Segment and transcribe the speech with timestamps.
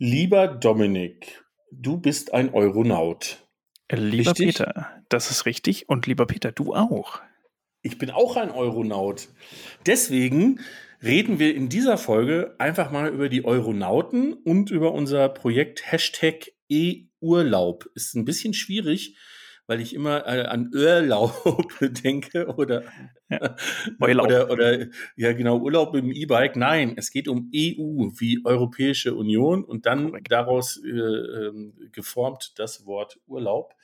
[0.00, 3.44] Lieber Dominik, du bist ein Euronaut.
[3.90, 4.56] Lieber richtig?
[4.56, 5.88] Peter, das ist richtig.
[5.88, 7.20] Und lieber Peter, du auch.
[7.82, 9.26] Ich bin auch ein Euronaut.
[9.86, 10.60] Deswegen
[11.02, 16.52] reden wir in dieser Folge einfach mal über die Euronauten und über unser Projekt Hashtag
[16.68, 17.90] E-Urlaub.
[17.96, 19.16] Ist ein bisschen schwierig,
[19.68, 22.82] weil ich immer äh, an Urlaub denke oder,
[23.28, 23.54] ja,
[24.00, 26.56] oder, oder, ja genau, Urlaub dem E-Bike.
[26.56, 30.32] Nein, es geht um EU wie Europäische Union und dann Correct.
[30.32, 33.74] daraus äh, ähm, geformt das Wort Urlaub.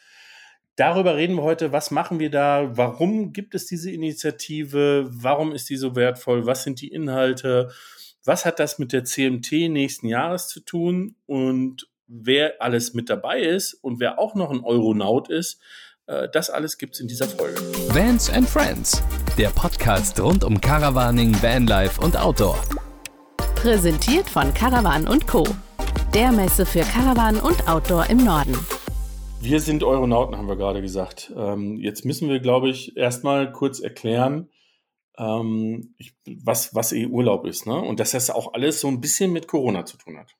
[0.74, 1.70] Darüber reden wir heute.
[1.70, 2.76] Was machen wir da?
[2.76, 5.06] Warum gibt es diese Initiative?
[5.10, 6.46] Warum ist die so wertvoll?
[6.46, 7.70] Was sind die Inhalte?
[8.24, 11.14] Was hat das mit der CMT nächsten Jahres zu tun?
[11.26, 15.60] Und wer alles mit dabei ist und wer auch noch ein Euronaut ist,
[16.06, 17.60] äh, das alles gibt es in dieser Folge.
[17.94, 19.02] Vans and Friends,
[19.38, 22.58] der Podcast rund um Caravaning, Vanlife und Outdoor.
[23.54, 25.44] Präsentiert von Caravan und Co.
[26.12, 28.54] Der Messe für Caravan und Outdoor im Norden.
[29.40, 31.32] Wir sind Euronauten, haben wir gerade gesagt.
[31.36, 34.48] Ähm, jetzt müssen wir, glaube ich, erstmal kurz erklären,
[35.18, 35.94] ähm,
[36.26, 37.66] was, was EU-Urlaub ist.
[37.66, 37.78] Ne?
[37.78, 40.34] Und dass das auch alles so ein bisschen mit Corona zu tun hat.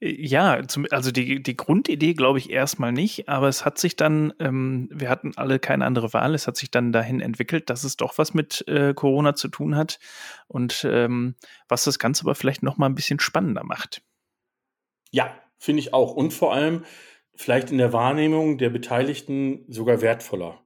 [0.00, 4.32] Ja, zum, also die, die Grundidee glaube ich erstmal nicht, aber es hat sich dann,
[4.38, 7.96] ähm, wir hatten alle keine andere Wahl, es hat sich dann dahin entwickelt, dass es
[7.96, 9.98] doch was mit äh, Corona zu tun hat
[10.46, 11.34] und ähm,
[11.68, 14.02] was das Ganze aber vielleicht noch mal ein bisschen spannender macht.
[15.10, 16.14] Ja, finde ich auch.
[16.14, 16.84] Und vor allem,
[17.34, 20.60] vielleicht in der Wahrnehmung der Beteiligten sogar wertvoller.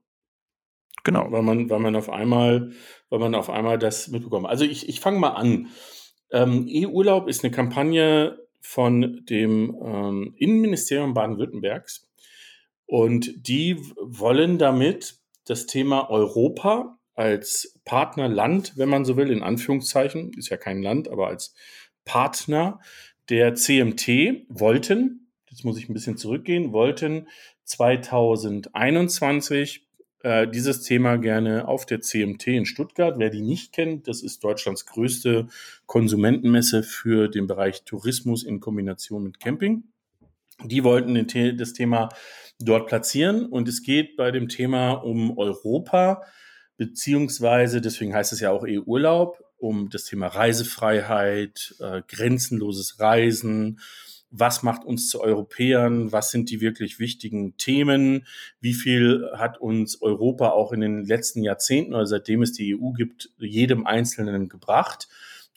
[1.03, 1.31] Genau.
[1.31, 2.71] Weil man, weil man auf einmal,
[3.09, 4.45] weil man auf einmal das mitbekommt.
[4.45, 5.69] Also ich, ich fange mal an.
[6.31, 12.09] Ähm, E-Urlaub ist eine Kampagne von dem ähm, Innenministerium Baden-Württembergs.
[12.85, 20.33] Und die wollen damit das Thema Europa als Partnerland, wenn man so will, in Anführungszeichen,
[20.33, 21.53] ist ja kein Land, aber als
[22.05, 22.79] Partner
[23.29, 27.27] der CMT wollten jetzt muss ich ein bisschen zurückgehen, wollten
[27.65, 29.87] 2021
[30.23, 33.15] äh, dieses Thema gerne auf der CMT in Stuttgart.
[33.19, 35.47] Wer die nicht kennt, das ist Deutschlands größte
[35.85, 39.83] Konsumentenmesse für den Bereich Tourismus in Kombination mit Camping.
[40.63, 42.09] Die wollten das Thema
[42.59, 46.23] dort platzieren und es geht bei dem Thema um Europa,
[46.77, 53.79] beziehungsweise, deswegen heißt es ja auch EU-Urlaub, um das Thema Reisefreiheit, äh, grenzenloses Reisen,
[54.35, 58.25] was macht uns zu Europäern, was sind die wirklich wichtigen Themen,
[58.59, 62.91] wie viel hat uns Europa auch in den letzten Jahrzehnten oder seitdem es die EU
[62.93, 65.07] gibt, jedem Einzelnen gebracht.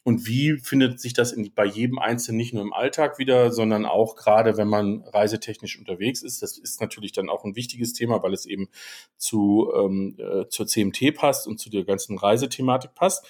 [0.05, 3.87] Und wie findet sich das in, bei jedem Einzelnen nicht nur im Alltag wieder, sondern
[3.87, 6.43] auch gerade, wenn man reisetechnisch unterwegs ist.
[6.43, 8.69] Das ist natürlich dann auch ein wichtiges Thema, weil es eben
[9.17, 13.27] zu, ähm, äh, zur CMT passt und zu der ganzen Reisethematik passt.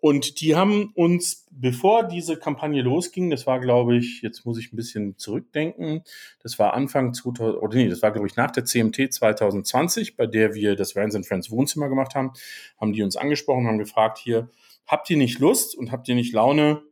[0.00, 4.72] Und die haben uns, bevor diese Kampagne losging, das war, glaube ich, jetzt muss ich
[4.72, 6.02] ein bisschen zurückdenken,
[6.42, 10.26] das war Anfang 2000, oder nee, das war, glaube ich, nach der CMT 2020, bei
[10.26, 12.32] der wir das Vans Friends Wohnzimmer gemacht haben,
[12.80, 14.48] haben die uns angesprochen, haben gefragt, hier,
[14.86, 16.82] habt ihr nicht Lust und habt ihr nicht Laune,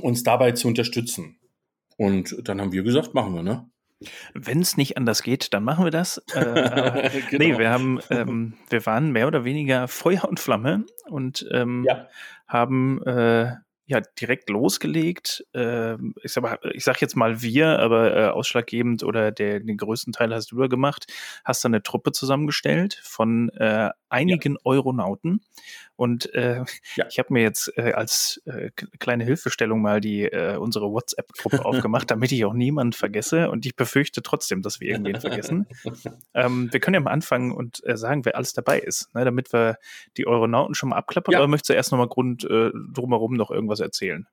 [0.00, 1.36] uns dabei zu unterstützen?
[1.98, 3.70] Und dann haben wir gesagt, machen wir, ne?
[4.34, 6.18] Wenn es nicht anders geht, dann machen wir das.
[6.34, 7.44] Äh, genau.
[7.44, 12.08] Nee, wir haben, ähm, wir waren mehr oder weniger Feuer und Flamme und ähm, ja.
[12.46, 13.52] haben äh,
[13.86, 15.44] ja direkt losgelegt.
[15.54, 20.12] Äh, ich, sag, ich sag jetzt mal wir, aber äh, ausschlaggebend oder der, den größten
[20.12, 21.12] Teil hast du da gemacht.
[21.44, 24.60] Hast dann eine Truppe zusammengestellt von äh, einigen ja.
[24.64, 25.42] Euronauten.
[26.02, 26.64] Und äh,
[26.96, 27.06] ja.
[27.08, 32.10] ich habe mir jetzt äh, als äh, kleine Hilfestellung mal die äh, unsere WhatsApp-Gruppe aufgemacht,
[32.10, 33.48] damit ich auch niemanden vergesse.
[33.48, 35.68] Und ich befürchte trotzdem, dass wir irgendwen vergessen.
[36.34, 39.52] ähm, wir können ja mal anfangen und äh, sagen, wer alles dabei ist, ne, damit
[39.52, 39.76] wir
[40.16, 41.34] die Euronauten schon mal abklappern.
[41.34, 41.38] Ja.
[41.38, 44.26] Oder möchtest du erst nochmal Grund äh, drumherum noch irgendwas erzählen?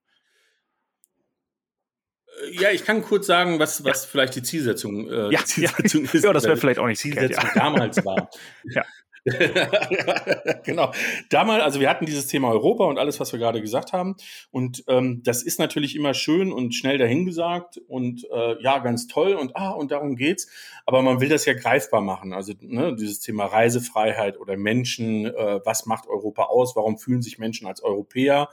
[2.53, 4.09] Ja, ich kann kurz sagen, was, was ja.
[4.09, 6.09] vielleicht die Zielsetzung, äh, ja, Zielsetzung ja.
[6.13, 6.23] ist.
[6.23, 8.27] Ja, das wäre vielleicht auch nicht Zielsetzung verkehrt, damals war.
[8.63, 8.83] ja.
[10.63, 10.91] genau.
[11.29, 14.15] Damals, also wir hatten dieses Thema Europa und alles, was wir gerade gesagt haben.
[14.51, 19.33] Und ähm, das ist natürlich immer schön und schnell dahingesagt und äh, ja, ganz toll
[19.33, 20.47] und ah, und darum geht's.
[20.85, 22.33] Aber man will das ja greifbar machen.
[22.33, 26.75] Also ne, dieses Thema Reisefreiheit oder Menschen, äh, was macht Europa aus?
[26.75, 28.49] Warum fühlen sich Menschen als Europäer?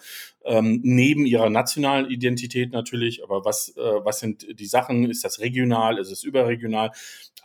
[0.47, 5.11] Ähm, neben ihrer nationalen Identität natürlich, aber was, äh, was sind die Sachen?
[5.11, 5.99] Ist das regional?
[5.99, 6.93] Ist es überregional?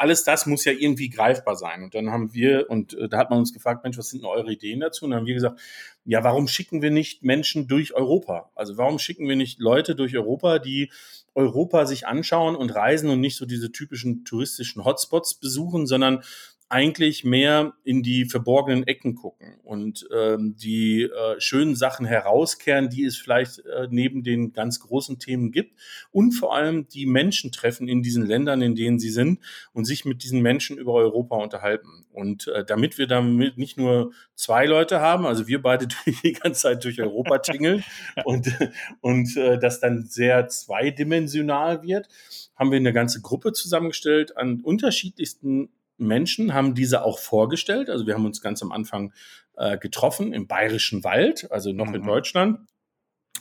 [0.01, 1.83] alles das muss ja irgendwie greifbar sein.
[1.83, 4.29] Und dann haben wir, und äh, da hat man uns gefragt, Mensch, was sind denn
[4.29, 5.05] eure Ideen dazu?
[5.05, 5.59] Und dann haben wir gesagt,
[6.05, 8.49] ja, warum schicken wir nicht Menschen durch Europa?
[8.55, 10.91] Also warum schicken wir nicht Leute durch Europa, die
[11.35, 16.23] Europa sich anschauen und reisen und nicht so diese typischen touristischen Hotspots besuchen, sondern
[16.71, 23.03] eigentlich mehr in die verborgenen Ecken gucken und ähm, die äh, schönen Sachen herauskehren, die
[23.03, 25.77] es vielleicht äh, neben den ganz großen Themen gibt
[26.11, 29.39] und vor allem die Menschen treffen in diesen Ländern, in denen sie sind
[29.73, 32.05] und sich mit diesen Menschen über Europa unterhalten.
[32.13, 35.89] Und äh, damit wir damit nicht nur zwei Leute haben, also wir beide
[36.23, 37.83] die ganze Zeit durch Europa tingeln
[38.23, 38.47] und,
[39.01, 42.07] und äh, das dann sehr zweidimensional wird,
[42.55, 45.69] haben wir eine ganze Gruppe zusammengestellt an unterschiedlichsten
[46.07, 47.89] Menschen, haben diese auch vorgestellt.
[47.89, 49.13] Also wir haben uns ganz am Anfang
[49.57, 51.95] äh, getroffen im Bayerischen Wald, also noch mhm.
[51.95, 52.59] in Deutschland.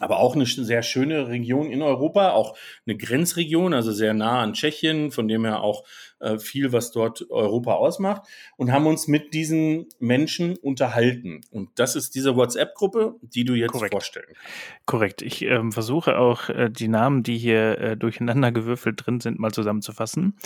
[0.00, 2.56] Aber auch eine sehr schöne Region in Europa, auch
[2.86, 5.84] eine Grenzregion, also sehr nah an Tschechien, von dem her auch
[6.18, 8.22] äh, viel, was dort Europa ausmacht.
[8.56, 11.42] Und haben uns mit diesen Menschen unterhalten.
[11.50, 13.92] Und das ist diese WhatsApp-Gruppe, die du jetzt Korrekt.
[13.92, 14.86] vorstellen kannst.
[14.86, 15.22] Korrekt.
[15.22, 19.52] Ich ähm, versuche auch äh, die Namen, die hier äh, durcheinander gewürfelt drin sind, mal
[19.52, 20.36] zusammenzufassen.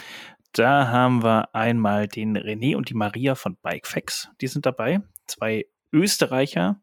[0.53, 4.29] Da haben wir einmal den René und die Maria von Bikefax.
[4.41, 5.01] Die sind dabei.
[5.27, 6.81] Zwei Österreicher.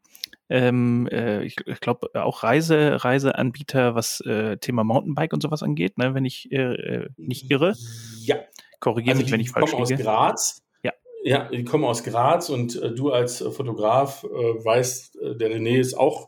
[0.51, 5.97] Ähm, äh, ich, ich glaube auch Reise, Reiseanbieter, was äh, Thema Mountainbike und sowas angeht,
[5.97, 7.73] ne, wenn ich äh, äh nicht irre.
[8.19, 8.35] Ja.
[8.81, 9.83] Korrigiere also mich, wenn ich falsch liege.
[9.83, 10.63] aus Graz.
[10.83, 10.91] Ja.
[11.23, 15.93] Ja, die kommen aus Graz und äh, du als Fotograf äh, weißt, der René ist
[15.93, 16.27] auch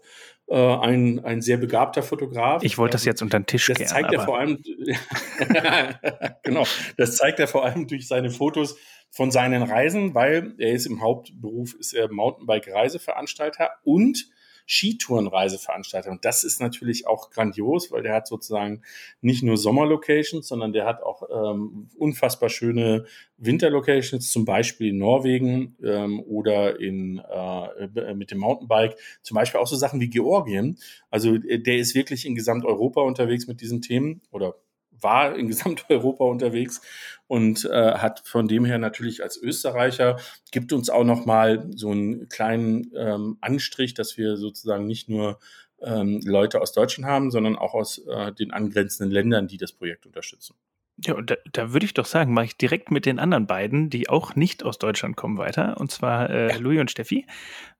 [0.51, 2.63] ein, ein sehr begabter Fotograf.
[2.63, 4.61] Ich wollte das jetzt unter den Tisch Das zeigt er vor allem,
[6.43, 6.65] genau,
[6.97, 8.77] das zeigt er vor allem durch seine Fotos
[9.09, 14.27] von seinen Reisen, weil er ist im Hauptberuf, ist er Mountainbike-Reiseveranstalter und
[14.67, 16.11] Skitourenreiseveranstalter.
[16.11, 18.81] Und das ist natürlich auch grandios, weil der hat sozusagen
[19.21, 23.05] nicht nur Sommerlocations, sondern der hat auch ähm, unfassbar schöne
[23.37, 29.67] Winterlocations, zum Beispiel in Norwegen ähm, oder in, äh, mit dem Mountainbike, zum Beispiel auch
[29.67, 30.77] so Sachen wie Georgien.
[31.09, 34.55] Also äh, der ist wirklich in Gesamteuropa unterwegs mit diesen Themen oder
[35.03, 36.81] war in Gesamteuropa unterwegs
[37.27, 40.17] und äh, hat von dem her natürlich als Österreicher
[40.51, 45.39] gibt uns auch noch mal so einen kleinen ähm, Anstrich, dass wir sozusagen nicht nur
[45.81, 50.05] ähm, Leute aus Deutschland haben, sondern auch aus äh, den angrenzenden Ländern, die das Projekt
[50.05, 50.55] unterstützen.
[50.97, 54.09] Ja, da, da würde ich doch sagen, mache ich direkt mit den anderen beiden, die
[54.09, 55.77] auch nicht aus Deutschland kommen, weiter.
[55.79, 56.57] Und zwar äh, ja.
[56.57, 57.25] Louis und Steffi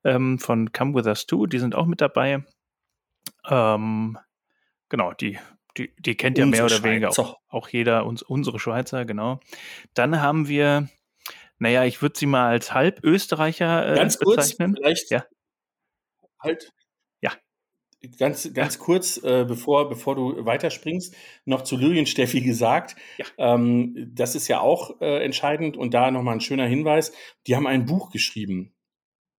[0.04, 2.44] ähm, von Come With Us Too, die sind auch mit dabei.
[3.48, 4.18] Ähm,
[4.90, 5.38] genau, die
[5.78, 6.84] die, die kennt ja mehr oder Schweizer.
[6.84, 9.40] weniger auch, auch jeder, uns, unsere Schweizer, genau.
[9.94, 10.90] Dann haben wir,
[11.58, 14.76] naja, ich würde sie mal als Halbösterreicher äh, ganz bezeichnen.
[14.76, 15.26] Kurz, vielleicht ja.
[16.40, 16.72] Halt.
[17.22, 17.32] Ja.
[18.20, 18.82] Ganz, ganz ja.
[18.82, 21.16] kurz, äh, bevor, bevor du weiterspringst,
[21.46, 22.96] noch zu Lillian Steffi gesagt.
[23.18, 23.26] Ja.
[23.38, 27.14] Ähm, das ist ja auch äh, entscheidend und da nochmal ein schöner Hinweis.
[27.48, 28.73] Die haben ein Buch geschrieben.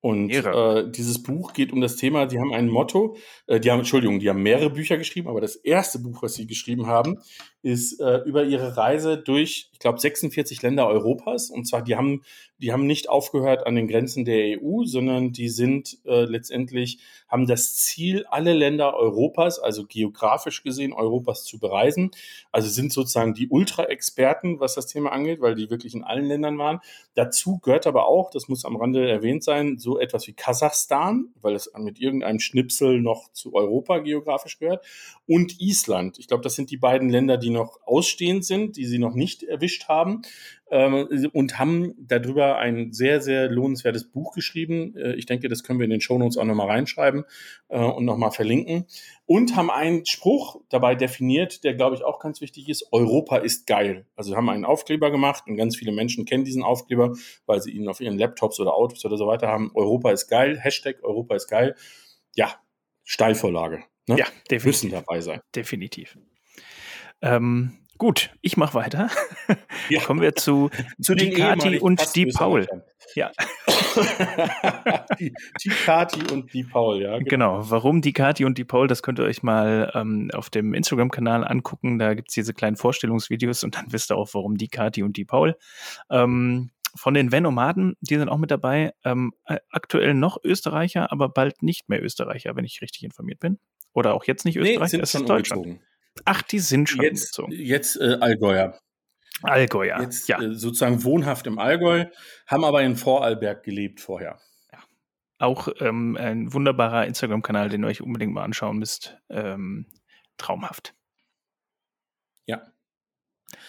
[0.05, 3.17] Und äh, dieses Buch geht um das Thema, die haben ein Motto,
[3.47, 6.47] äh, die haben, Entschuldigung, die haben mehrere Bücher geschrieben, aber das erste Buch, was sie
[6.47, 7.21] geschrieben haben,
[7.63, 11.49] ist äh, über ihre Reise durch, ich glaube, 46 Länder Europas.
[11.49, 12.21] Und zwar, die haben,
[12.59, 16.99] die haben nicht aufgehört an den Grenzen der EU, sondern die sind äh, letztendlich,
[17.35, 22.13] haben das Ziel, alle Länder Europas, also geografisch gesehen Europas zu bereisen.
[22.53, 26.59] Also sind sozusagen die Ultra-Experten, was das Thema angeht, weil die wirklich in allen Ländern
[26.59, 26.79] waren.
[27.15, 31.57] Dazu gehört aber auch, das muss am Rande erwähnt sein, so etwas wie Kasachstan, weil
[31.57, 34.87] es mit irgendeinem Schnipsel noch zu Europa geografisch gehört,
[35.27, 36.21] und Island.
[36.21, 39.43] Ich glaube, das sind die beiden Länder, die noch ausstehend sind, die sie noch nicht
[39.43, 40.23] erwischt haben
[40.75, 44.97] ähm, und haben darüber ein sehr, sehr lohnenswertes Buch geschrieben.
[44.97, 47.25] Äh, ich denke, das können wir in den Shownotes auch nochmal reinschreiben
[47.69, 48.87] äh, und nochmal verlinken.
[49.25, 52.89] Und haben einen Spruch dabei definiert, der, glaube ich, auch ganz wichtig ist.
[52.91, 54.07] Europa ist geil.
[54.17, 57.15] Also haben einen Aufkleber gemacht und ganz viele Menschen kennen diesen Aufkleber,
[57.47, 59.71] weil sie ihn auf ihren Laptops oder Autos oder so weiter haben.
[59.75, 60.59] Europa ist geil.
[60.59, 61.77] Hashtag Europa ist geil.
[62.35, 62.53] Ja,
[63.05, 63.85] Steilvorlage.
[64.09, 64.19] Ne?
[64.19, 64.65] Ja, definitiv.
[64.65, 65.41] Müssen dabei sein.
[65.55, 66.19] Definitiv.
[67.23, 69.09] Ähm, gut, ich mache weiter.
[69.91, 70.01] Ja.
[70.03, 70.71] Kommen wir zu,
[71.01, 72.67] zu die Kati und die Paul.
[73.15, 73.31] Ja.
[75.21, 77.19] die, die Kati und die Paul, ja.
[77.19, 77.29] Genau.
[77.29, 77.71] genau.
[77.71, 81.47] warum die Kati und die Paul, das könnt ihr euch mal ähm, auf dem Instagram-Kanal
[81.47, 81.99] angucken.
[81.99, 85.19] Da gibt es diese kleinen Vorstellungsvideos und dann wisst ihr auch, warum die Kati und
[85.19, 85.57] die Paul.
[86.09, 88.95] Ähm, von den Venomaden, die sind auch mit dabei.
[89.05, 89.35] Ähm,
[89.71, 93.59] aktuell noch Österreicher, aber bald nicht mehr Österreicher, wenn ich richtig informiert bin.
[93.93, 95.79] Oder auch jetzt nicht Österreich, nee, es ist Deutschland.
[96.25, 97.53] Ach, die sind schon jetzt, umgezogen.
[97.53, 98.79] Jetzt äh, Allgäuer.
[99.43, 100.41] Allgäuer, jetzt, ja.
[100.41, 102.07] Äh, sozusagen wohnhaft im Allgäu,
[102.47, 104.39] haben aber in Vorarlberg gelebt vorher.
[104.73, 104.79] Ja.
[105.39, 109.19] Auch ähm, ein wunderbarer Instagram-Kanal, den ihr euch unbedingt mal anschauen müsst.
[109.29, 109.87] Ähm,
[110.39, 110.95] traumhaft.
[112.47, 112.63] Ja.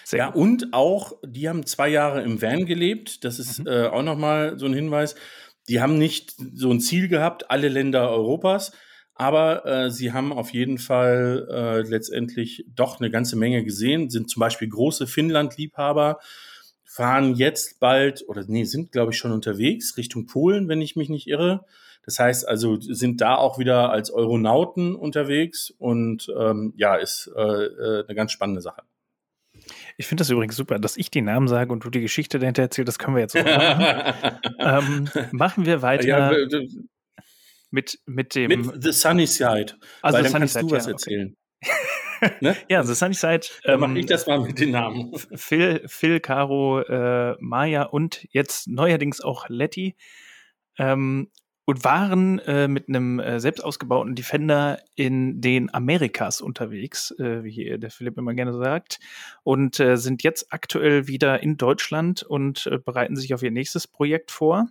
[0.04, 0.42] Sehr ja, gut.
[0.42, 3.24] und auch, die haben zwei Jahre im Van gelebt.
[3.24, 3.68] Das ist mhm.
[3.68, 5.16] äh, auch nochmal so ein Hinweis.
[5.68, 8.72] Die haben nicht so ein Ziel gehabt, alle Länder Europas,
[9.15, 14.29] aber äh, sie haben auf jeden Fall äh, letztendlich doch eine ganze Menge gesehen, sind
[14.29, 16.19] zum Beispiel große Finnland-Liebhaber
[16.95, 21.10] fahren jetzt bald oder nee, sind glaube ich schon unterwegs Richtung Polen, wenn ich mich
[21.10, 21.65] nicht irre.
[22.05, 27.41] Das heißt also, sind da auch wieder als Euronauten unterwegs und ähm, ja, ist äh,
[27.41, 28.84] äh, eine ganz spannende Sache.
[29.98, 32.62] Ich finde das übrigens super, dass ich die Namen sage und du die Geschichte dahinter
[32.62, 32.88] erzählst.
[32.88, 34.39] Das können wir jetzt auch machen.
[35.17, 36.31] ähm, machen wir weiter ja,
[37.72, 38.48] mit, mit dem.
[38.62, 39.77] Mit The Sunny Side.
[40.01, 41.36] Also weil dann kannst Side, du was ja, erzählen.
[42.41, 42.55] ne?
[42.69, 43.48] Ja, The Sunny Side.
[43.63, 45.12] Ähm, Dann mache ich das mal mit den Namen.
[45.36, 49.95] Phil, Phil Caro, äh, Maya und jetzt neuerdings auch Letty.
[50.77, 51.29] Ähm,
[51.65, 57.77] und waren äh, mit einem äh, selbst ausgebauten Defender in den Amerikas unterwegs, äh, wie
[57.79, 59.00] der Philipp immer gerne sagt,
[59.43, 63.88] und äh, sind jetzt aktuell wieder in Deutschland und äh, bereiten sich auf ihr nächstes
[63.88, 64.67] Projekt vor.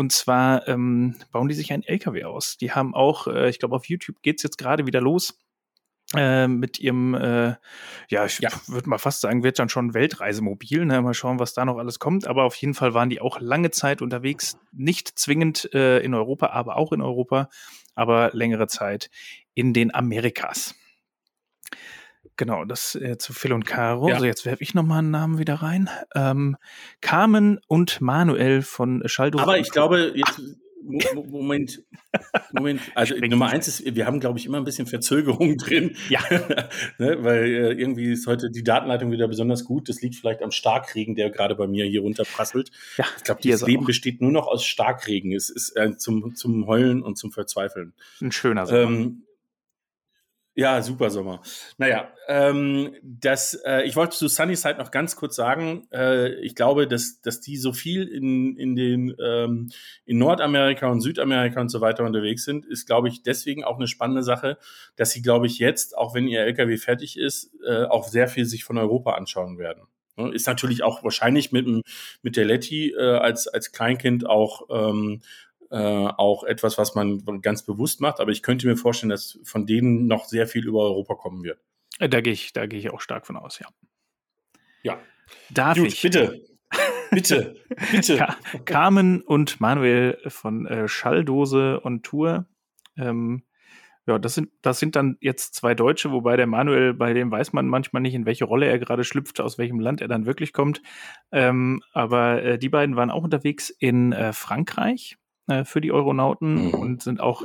[0.00, 2.56] Und zwar ähm, bauen die sich einen LKW aus.
[2.56, 5.38] Die haben auch, äh, ich glaube, auf YouTube geht's jetzt gerade wieder los
[6.16, 7.56] äh, mit ihrem, äh,
[8.08, 8.48] ja, ich ja.
[8.66, 10.86] würde mal fast sagen, wird dann schon Weltreisemobil.
[10.86, 11.02] Ne?
[11.02, 12.26] Mal schauen, was da noch alles kommt.
[12.26, 16.46] Aber auf jeden Fall waren die auch lange Zeit unterwegs, nicht zwingend äh, in Europa,
[16.46, 17.50] aber auch in Europa,
[17.94, 19.10] aber längere Zeit
[19.52, 20.76] in den Amerikas.
[22.40, 24.08] Genau, das äh, zu Phil und Caro.
[24.08, 24.14] Ja.
[24.14, 25.90] Also jetzt werfe ich nochmal einen Namen wieder rein.
[26.14, 26.56] Ähm,
[27.02, 29.40] Carmen und Manuel von Schaldo.
[29.40, 30.40] Aber ich glaube, jetzt,
[30.82, 31.84] Moment,
[32.54, 32.80] Moment.
[32.94, 35.96] Also Nummer eins ist, wir haben, glaube ich, immer ein bisschen Verzögerung drin.
[36.08, 36.20] Ja.
[36.98, 39.90] ne, weil äh, irgendwie ist heute die Datenleitung wieder besonders gut.
[39.90, 42.70] Das liegt vielleicht am Starkregen, der gerade bei mir hier runterprasselt.
[42.96, 43.86] Ja, ich glaube, dieses Leben auch.
[43.86, 45.34] besteht nur noch aus Starkregen.
[45.34, 47.92] Es ist äh, zum, zum Heulen und zum Verzweifeln.
[48.22, 48.80] Ein schöner Sommer.
[48.80, 49.24] Ähm,
[50.54, 51.42] ja, super Sommer.
[51.78, 56.88] Naja, ähm, das, äh, ich wollte zu Sunnyside noch ganz kurz sagen, äh, ich glaube,
[56.88, 59.70] dass, dass die so viel in, in den ähm,
[60.06, 63.86] in Nordamerika und Südamerika und so weiter unterwegs sind, ist, glaube ich, deswegen auch eine
[63.86, 64.58] spannende Sache,
[64.96, 68.44] dass sie, glaube ich, jetzt, auch wenn ihr LKW fertig ist, äh, auch sehr viel
[68.44, 69.84] sich von Europa anschauen werden.
[70.32, 71.66] Ist natürlich auch wahrscheinlich mit,
[72.22, 75.22] mit der Letty äh, als, als Kleinkind auch ähm,
[75.70, 78.20] äh, auch etwas, was man ganz bewusst macht.
[78.20, 81.60] Aber ich könnte mir vorstellen, dass von denen noch sehr viel über Europa kommen wird.
[81.98, 83.68] Äh, da gehe ich, da gehe ich auch stark von aus, ja.
[84.82, 84.98] Ja.
[85.50, 86.02] Darf Gut, ich?
[86.02, 86.44] Bitte.
[87.10, 87.56] Bitte,
[87.90, 88.28] bitte.
[88.64, 92.46] Carmen und Manuel von äh, Schalldose und Tour.
[92.96, 93.42] Ähm,
[94.06, 97.52] ja, das sind, das sind dann jetzt zwei Deutsche, wobei der Manuel, bei dem weiß
[97.52, 100.52] man manchmal nicht, in welche Rolle er gerade schlüpft, aus welchem Land er dann wirklich
[100.52, 100.82] kommt.
[101.32, 105.16] Ähm, aber äh, die beiden waren auch unterwegs in äh, Frankreich
[105.50, 106.74] äh, für die Euronauten mhm.
[106.74, 107.42] und sind auch,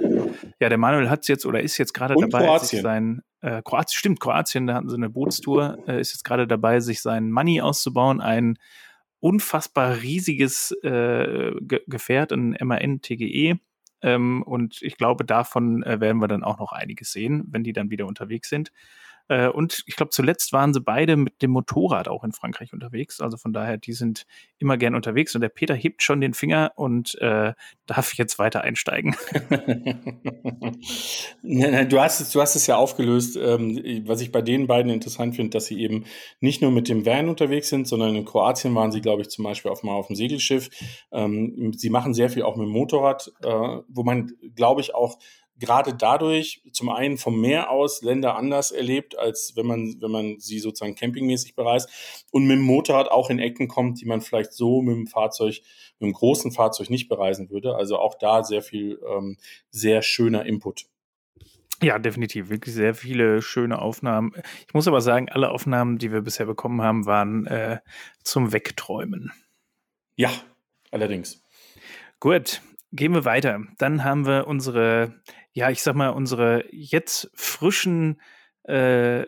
[0.59, 2.67] ja, der Manuel hat es jetzt oder ist jetzt gerade dabei, Kroatien.
[2.67, 6.47] sich sein, äh, Kroatien, stimmt, Kroatien, da hatten sie eine Bootstour, äh, ist jetzt gerade
[6.47, 8.57] dabei, sich sein Money auszubauen, ein
[9.19, 13.59] unfassbar riesiges äh, Ge Gefährt, ein MAN TGE.
[14.01, 17.73] Ähm, und ich glaube, davon äh, werden wir dann auch noch einiges sehen, wenn die
[17.73, 18.71] dann wieder unterwegs sind.
[19.27, 23.21] Äh, und ich glaube, zuletzt waren sie beide mit dem Motorrad auch in Frankreich unterwegs.
[23.21, 24.25] Also von daher, die sind
[24.59, 25.33] immer gern unterwegs.
[25.35, 27.53] Und der Peter hebt schon den Finger und äh,
[27.85, 29.15] darf jetzt weiter einsteigen.
[31.43, 33.37] du, hast es, du hast es ja aufgelöst.
[33.37, 36.05] Ähm, was ich bei den beiden interessant finde, dass sie eben
[36.39, 39.43] nicht nur mit dem Van unterwegs sind, sondern in Kroatien waren sie, glaube ich, zum
[39.43, 40.69] Beispiel auf, mal auf dem Segelschiff.
[41.11, 45.17] Ähm, sie machen sehr viel auch mit dem Motorrad, äh, wo man, glaube ich, auch
[45.57, 50.39] gerade dadurch zum einen vom Meer aus Länder anders erlebt, als wenn man, wenn man
[50.39, 51.89] sie sozusagen campingmäßig bereist
[52.31, 55.61] und mit dem Motorrad auch in Ecken kommt, die man vielleicht so mit dem Fahrzeug,
[55.99, 57.75] mit dem großen Fahrzeug nicht bereisen würde.
[57.75, 59.37] Also auch da sehr viel, ähm,
[59.69, 60.85] sehr schöner Input.
[61.81, 62.49] Ja, definitiv.
[62.49, 64.31] Wirklich sehr viele schöne Aufnahmen.
[64.67, 67.79] Ich muss aber sagen, alle Aufnahmen, die wir bisher bekommen haben, waren äh,
[68.23, 69.31] zum Wegträumen.
[70.15, 70.31] Ja,
[70.91, 71.43] allerdings.
[72.21, 72.61] Gut,
[72.93, 73.61] gehen wir weiter.
[73.77, 75.21] Dann haben wir unsere
[75.55, 78.19] ja, ich sag mal, unsere jetzt frischen
[78.63, 79.25] äh,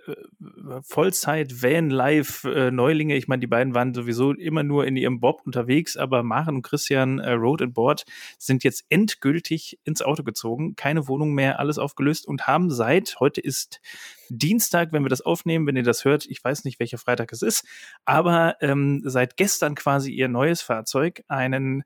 [0.81, 5.21] Vollzeit Van Live äh, Neulinge, ich meine, die beiden waren sowieso immer nur in ihrem
[5.21, 8.03] Bob unterwegs, aber Maren und Christian äh, Road and Board
[8.37, 13.39] sind jetzt endgültig ins Auto gezogen, keine Wohnung mehr, alles aufgelöst und haben seit heute
[13.39, 13.79] ist
[14.27, 17.41] Dienstag, wenn wir das aufnehmen, wenn ihr das hört, ich weiß nicht, welcher Freitag es
[17.41, 17.65] ist,
[18.03, 21.83] aber ähm, seit gestern quasi ihr neues Fahrzeug, einen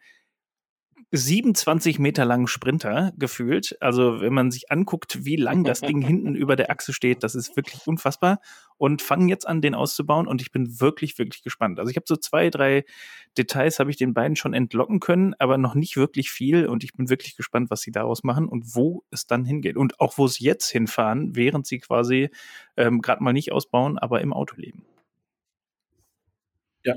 [1.13, 3.75] 27 Meter langen Sprinter gefühlt.
[3.81, 7.35] Also wenn man sich anguckt, wie lang das Ding hinten über der Achse steht, das
[7.35, 8.39] ist wirklich unfassbar.
[8.77, 11.79] Und fangen jetzt an, den auszubauen und ich bin wirklich, wirklich gespannt.
[11.79, 12.85] Also ich habe so zwei, drei
[13.37, 16.93] Details habe ich den beiden schon entlocken können, aber noch nicht wirklich viel und ich
[16.93, 19.77] bin wirklich gespannt, was sie daraus machen und wo es dann hingeht.
[19.77, 22.29] Und auch wo sie jetzt hinfahren, während sie quasi
[22.77, 24.85] ähm, gerade mal nicht ausbauen, aber im Auto leben.
[26.83, 26.95] Ja,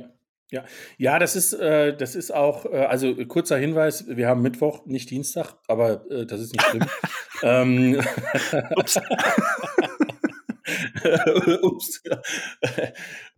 [0.50, 0.64] ja,
[0.98, 5.10] ja, das ist, äh, das ist auch, äh, also kurzer Hinweis, wir haben Mittwoch, nicht
[5.10, 6.86] Dienstag, aber äh, das ist nicht schlimm.
[7.42, 8.00] ähm,
[11.62, 12.02] Ups.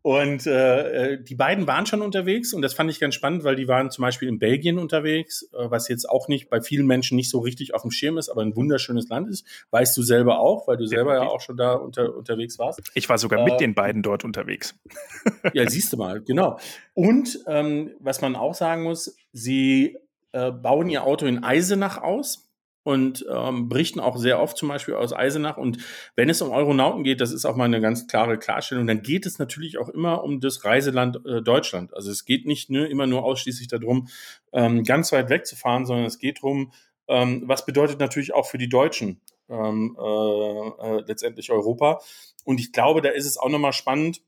[0.06, 3.56] Und äh, äh, die beiden waren schon unterwegs und das fand ich ganz spannend, weil
[3.56, 7.16] die waren zum Beispiel in Belgien unterwegs, äh, was jetzt auch nicht bei vielen Menschen
[7.16, 9.44] nicht so richtig auf dem Schirm ist, aber ein wunderschönes Land ist.
[9.70, 12.80] Weißt du selber auch, weil du selber ja auch schon da unter, unterwegs warst.
[12.94, 14.76] Ich war sogar mit äh, den beiden dort unterwegs.
[15.52, 16.60] ja, siehst du mal, genau.
[16.94, 19.96] Und ähm, was man auch sagen muss, sie
[20.30, 22.45] äh, bauen ihr Auto in Eisenach aus
[22.86, 25.56] und ähm, berichten auch sehr oft zum Beispiel aus Eisenach.
[25.56, 25.78] Und
[26.14, 29.26] wenn es um Euronauten geht, das ist auch mal eine ganz klare Klarstellung, dann geht
[29.26, 31.92] es natürlich auch immer um das Reiseland äh, Deutschland.
[31.94, 34.06] Also es geht nicht nur, immer nur ausschließlich darum,
[34.52, 36.70] ähm, ganz weit wegzufahren, sondern es geht darum,
[37.08, 42.00] ähm, was bedeutet natürlich auch für die Deutschen ähm, äh, äh, letztendlich Europa.
[42.44, 44.22] Und ich glaube, da ist es auch nochmal spannend,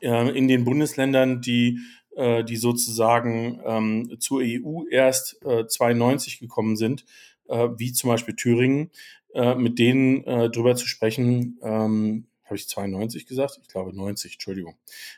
[0.00, 1.80] äh, in den Bundesländern, die
[2.16, 7.04] äh, die sozusagen ähm, zur EU erst äh, 92 gekommen sind,
[7.48, 8.90] äh, wie zum Beispiel Thüringen,
[9.34, 11.58] äh, mit denen äh, drüber zu sprechen.
[11.62, 13.58] Ähm, habe ich 92 gesagt?
[13.62, 14.76] Ich glaube 90, Entschuldigung.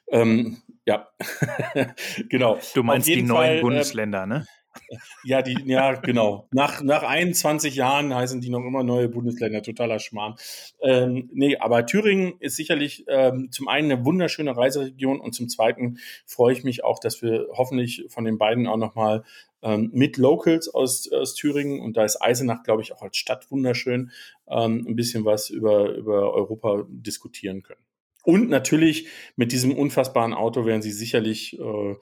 [0.09, 1.09] Ähm, ja,
[2.29, 2.59] genau.
[2.75, 4.47] Du meinst die neuen Fall, äh, Bundesländer, ne?
[5.25, 6.49] Ja, die, ja, genau.
[6.53, 10.37] Nach, nach 21 Jahren heißen die noch immer neue Bundesländer, totaler Schmarrn.
[10.83, 15.99] Ähm, nee, aber Thüringen ist sicherlich ähm, zum einen eine wunderschöne Reiseregion und zum zweiten
[16.27, 19.25] freue ich mich auch, dass wir hoffentlich von den beiden auch nochmal
[19.63, 23.51] ähm, mit Locals aus, aus Thüringen und da ist Eisenach, glaube ich, auch als Stadt
[23.51, 24.11] wunderschön,
[24.49, 27.81] ähm, ein bisschen was über, über Europa diskutieren können.
[28.25, 31.95] Und natürlich mit diesem unfassbaren Auto werden sie sicherlich äh,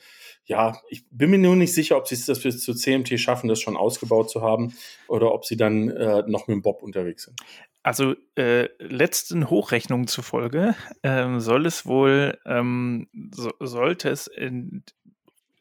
[0.46, 3.48] ja, ich bin mir nur nicht sicher, ob sie es das bis zur CMT schaffen,
[3.48, 4.74] das schon ausgebaut zu haben
[5.08, 7.40] oder ob sie dann äh, noch mit dem Bob unterwegs sind.
[7.82, 14.84] Also äh, letzten Hochrechnungen zufolge ähm, soll es wohl, ähm, so, sollte es in,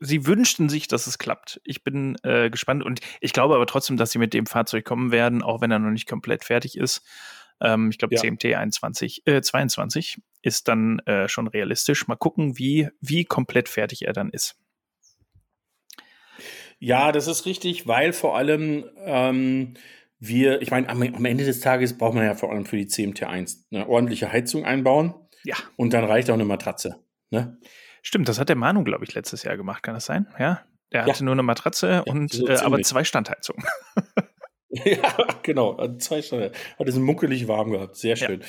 [0.05, 1.61] Sie wünschten sich, dass es klappt.
[1.63, 5.11] Ich bin äh, gespannt und ich glaube aber trotzdem, dass sie mit dem Fahrzeug kommen
[5.11, 7.03] werden, auch wenn er noch nicht komplett fertig ist.
[7.61, 8.21] Ähm, ich glaube, ja.
[8.21, 12.07] CMT 21, äh, 22 ist dann äh, schon realistisch.
[12.07, 14.57] Mal gucken, wie, wie komplett fertig er dann ist.
[16.79, 19.75] Ja, das ist richtig, weil vor allem ähm,
[20.19, 22.87] wir, ich meine, am, am, Ende des Tages braucht man ja vor allem für die
[22.87, 25.13] CMT1 eine ordentliche Heizung einbauen.
[25.45, 25.55] Ja.
[25.77, 26.99] Und dann reicht auch eine Matratze.
[27.29, 27.57] Ne?
[28.03, 30.27] Stimmt, das hat der Manu, glaube ich, letztes Jahr gemacht, kann das sein?
[30.37, 30.61] Ja.
[30.91, 31.25] Der hatte ja.
[31.25, 33.65] nur eine Matratze ja, und so äh, aber zwei Standheizungen.
[34.69, 36.77] ja, genau, also zwei Standheizungen.
[36.77, 37.95] Hat es muckelig warm gehabt.
[37.95, 38.43] Sehr schön.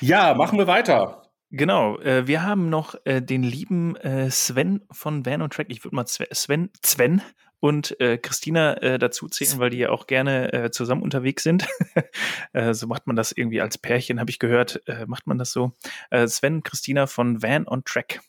[0.00, 1.22] Ja, machen wir weiter.
[1.50, 5.68] Genau, äh, wir haben noch äh, den lieben äh, Sven von Van und Track.
[5.70, 7.22] Ich würde mal Sven, Sven
[7.60, 11.66] und äh, Christina äh, dazu zählen, weil die ja auch gerne äh, zusammen unterwegs sind.
[12.52, 15.52] äh, so macht man das irgendwie als Pärchen, habe ich gehört, äh, macht man das
[15.52, 15.72] so.
[16.10, 18.20] Äh, Sven, Christina von Van on Track.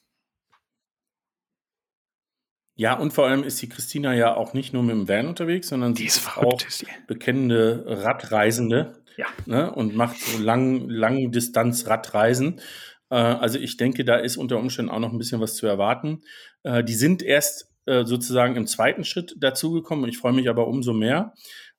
[2.78, 5.70] Ja, und vor allem ist die Christina ja auch nicht nur mit dem Van unterwegs,
[5.70, 6.62] sondern sie ist, ist auch
[7.08, 9.26] bekennende Radreisende ja.
[9.48, 12.62] ne, und macht so lang, lang Distanz Radreisen.
[13.10, 16.22] Äh, also ich denke, da ist unter Umständen auch noch ein bisschen was zu erwarten.
[16.62, 20.08] Äh, die sind erst äh, sozusagen im zweiten Schritt dazugekommen.
[20.08, 21.34] Ich freue mich aber umso mehr,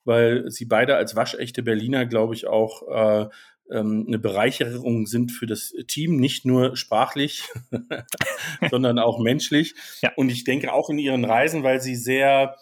[0.04, 3.28] weil sie beide als waschechte Berliner, glaube ich, auch äh,
[3.70, 7.44] ähm, eine Bereicherung sind für das Team, nicht nur sprachlich,
[8.70, 9.74] sondern auch menschlich.
[10.02, 10.12] Ja.
[10.16, 12.56] Und ich denke auch in ihren Reisen, weil sie sehr,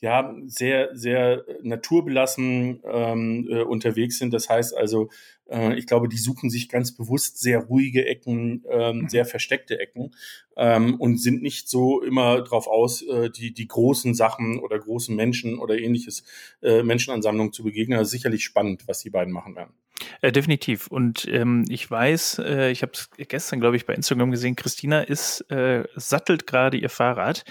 [0.00, 4.34] ja, sehr, sehr naturbelassen ähm, äh, unterwegs sind.
[4.34, 5.08] Das heißt also,
[5.48, 9.08] äh, ich glaube, die suchen sich ganz bewusst sehr ruhige Ecken, ähm, mhm.
[9.08, 10.14] sehr versteckte Ecken
[10.56, 15.14] ähm, und sind nicht so immer drauf aus, äh, die, die großen Sachen oder großen
[15.14, 16.24] Menschen oder ähnliches
[16.62, 17.98] äh, Menschenansammlungen zu begegnen.
[17.98, 19.74] Das ist sicherlich spannend, was die beiden machen werden.
[20.20, 20.88] Äh, definitiv.
[20.88, 25.02] Und ähm, ich weiß, äh, ich habe es gestern, glaube ich, bei Instagram gesehen, Christina
[25.02, 27.44] ist, äh, sattelt gerade ihr Fahrrad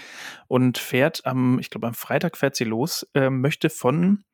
[0.46, 4.24] und fährt am, ich glaube, am Freitag fährt sie los, äh, möchte von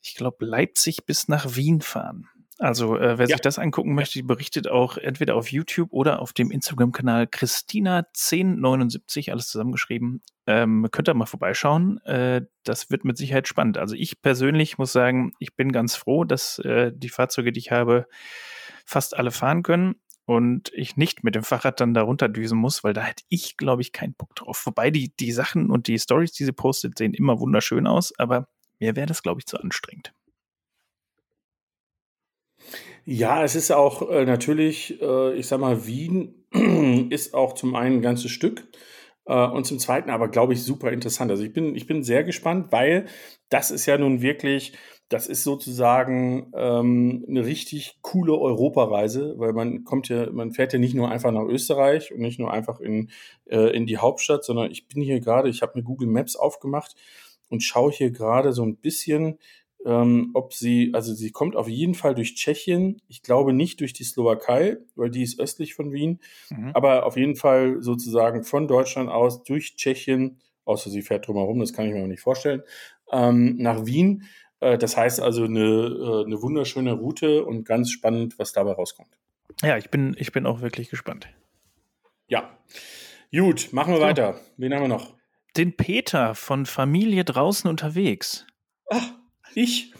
[0.00, 2.28] ich glaube, Leipzig bis nach Wien fahren.
[2.58, 3.36] Also äh, wer ja.
[3.36, 9.48] sich das angucken möchte, berichtet auch entweder auf YouTube oder auf dem Instagram-Kanal Christina1079, alles
[9.48, 10.22] zusammengeschrieben.
[10.48, 11.98] Ähm, könnt ihr mal vorbeischauen.
[12.06, 13.76] Äh, das wird mit Sicherheit spannend.
[13.76, 17.70] Also ich persönlich muss sagen, ich bin ganz froh, dass äh, die Fahrzeuge, die ich
[17.70, 18.06] habe,
[18.86, 22.94] fast alle fahren können und ich nicht mit dem Fahrrad dann da runterdüsen muss, weil
[22.94, 24.64] da hätte ich, glaube ich, keinen Bock drauf.
[24.64, 28.48] Wobei die, die Sachen und die Stories, die sie postet, sehen immer wunderschön aus, aber
[28.78, 30.14] mir wäre das, glaube ich, zu anstrengend.
[33.04, 36.46] Ja, es ist auch äh, natürlich, äh, ich sag mal, Wien
[37.10, 38.66] ist auch zum einen ein ganzes Stück
[39.34, 41.30] und zum zweiten aber, glaube ich, super interessant.
[41.30, 43.06] Also ich bin, ich bin sehr gespannt, weil
[43.50, 44.72] das ist ja nun wirklich,
[45.08, 50.78] das ist sozusagen ähm, eine richtig coole Europareise, weil man kommt ja, man fährt ja
[50.78, 53.10] nicht nur einfach nach Österreich und nicht nur einfach in,
[53.46, 56.94] äh, in die Hauptstadt, sondern ich bin hier gerade, ich habe mir Google Maps aufgemacht
[57.48, 59.38] und schaue hier gerade so ein bisschen
[59.84, 63.00] ähm, ob sie, also sie kommt auf jeden Fall durch Tschechien.
[63.08, 66.20] Ich glaube nicht durch die Slowakei, weil die ist östlich von Wien.
[66.50, 66.72] Mhm.
[66.74, 71.72] Aber auf jeden Fall sozusagen von Deutschland aus durch Tschechien, außer sie fährt drumherum, das
[71.72, 72.62] kann ich mir noch nicht vorstellen,
[73.12, 74.24] ähm, nach Wien.
[74.60, 79.16] Äh, das heißt also eine, äh, eine wunderschöne Route und ganz spannend, was dabei rauskommt.
[79.62, 81.28] Ja, ich bin, ich bin auch wirklich gespannt.
[82.28, 82.58] Ja.
[83.32, 84.04] Gut, machen wir so.
[84.04, 84.40] weiter.
[84.56, 85.14] Wen haben wir noch?
[85.56, 88.46] Den Peter von Familie draußen unterwegs.
[88.90, 89.17] Ach,
[89.58, 89.92] ich?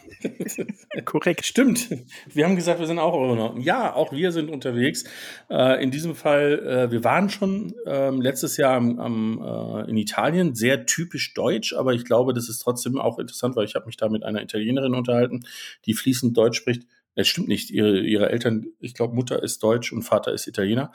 [1.05, 1.44] Korrekt.
[1.44, 1.88] Stimmt.
[2.33, 3.61] Wir haben gesagt, wir sind auch Euronauten.
[3.61, 5.05] Ja, auch wir sind unterwegs.
[5.51, 9.97] Äh, in diesem Fall, äh, wir waren schon äh, letztes Jahr am, am, äh, in
[9.97, 13.87] Italien, sehr typisch deutsch, aber ich glaube, das ist trotzdem auch interessant, weil ich habe
[13.87, 15.44] mich da mit einer Italienerin unterhalten,
[15.87, 16.83] die fließend Deutsch spricht.
[17.14, 20.92] Es stimmt nicht, ihre, ihre Eltern, ich glaube, Mutter ist Deutsch und Vater ist Italiener.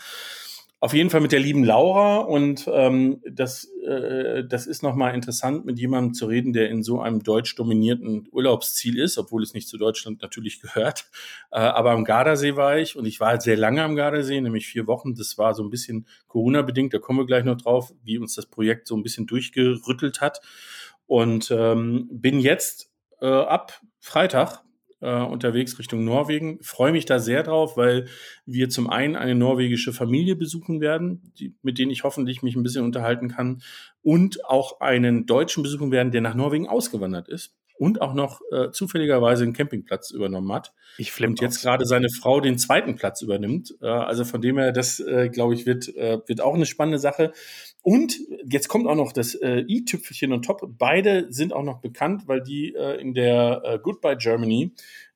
[0.84, 5.65] Auf jeden Fall mit der lieben Laura und ähm, das, äh, das ist nochmal interessant,
[5.65, 9.69] mit jemandem zu reden, der in so einem deutsch dominierten Urlaubsziel ist, obwohl es nicht
[9.69, 11.06] zu Deutschland natürlich gehört.
[11.52, 14.86] Äh, aber am Gardasee war ich und ich war sehr lange am Gardasee, nämlich vier
[14.86, 15.15] Wochen.
[15.15, 18.48] Das war so ein bisschen Corona-bedingt, da kommen wir gleich noch drauf, wie uns das
[18.48, 20.41] Projekt so ein bisschen durchgerüttelt hat.
[21.06, 22.91] Und ähm, bin jetzt
[23.22, 24.65] äh, ab Freitag
[25.04, 26.60] äh, unterwegs Richtung Norwegen.
[26.62, 28.08] Freue mich da sehr drauf, weil
[28.46, 32.63] wir zum einen eine norwegische Familie besuchen werden, die, mit denen ich hoffentlich mich ein
[32.63, 33.62] bisschen unterhalten kann,
[34.02, 38.71] und auch einen Deutschen besuchen werden, der nach Norwegen ausgewandert ist und auch noch äh,
[38.71, 40.73] zufälligerweise einen Campingplatz übernommen hat.
[40.97, 43.75] Ich flippe Und jetzt gerade seine Frau den zweiten Platz übernimmt.
[43.81, 46.99] Äh, also von dem her, das äh, glaube ich, wird, äh, wird auch eine spannende
[46.99, 47.31] Sache.
[47.81, 50.62] Und jetzt kommt auch noch das äh, i-Tüpfelchen und top.
[50.77, 54.71] Beide sind auch noch bekannt, weil die äh, in der äh, Goodbye Germany,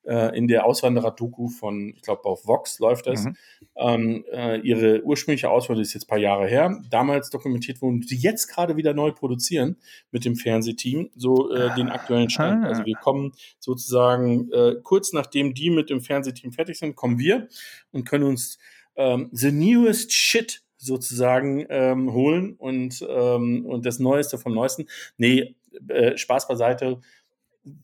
[0.08, 3.36] äh, in der Auswanderer-Doku von, ich glaube, auf Vox läuft das, mhm.
[3.76, 8.16] ähm, äh, ihre ursprüngliche Auswanderung ist jetzt ein paar Jahre her, damals dokumentiert wurden, die
[8.16, 9.76] jetzt gerade wieder neu produzieren
[10.10, 12.64] mit dem Fernsehteam, so äh, den aktuellen Stand.
[12.64, 17.48] Also wir kommen sozusagen äh, kurz nachdem die mit dem Fernsehteam fertig sind, kommen wir
[17.92, 18.58] und können uns
[18.96, 24.86] ähm, the newest shit sozusagen ähm, holen und, ähm, und das Neueste vom Neuesten.
[25.16, 25.56] Nee,
[25.88, 27.00] äh, Spaß beiseite,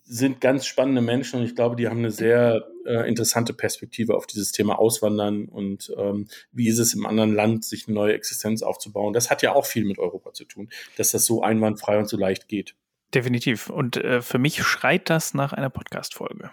[0.03, 4.27] sind ganz spannende Menschen und ich glaube, die haben eine sehr äh, interessante Perspektive auf
[4.27, 8.62] dieses Thema Auswandern und ähm, wie ist es im anderen Land, sich eine neue Existenz
[8.62, 9.12] aufzubauen.
[9.12, 12.16] Das hat ja auch viel mit Europa zu tun, dass das so einwandfrei und so
[12.16, 12.75] leicht geht.
[13.14, 13.70] Definitiv.
[13.70, 16.51] Und äh, für mich schreit das nach einer Podcast-Folge.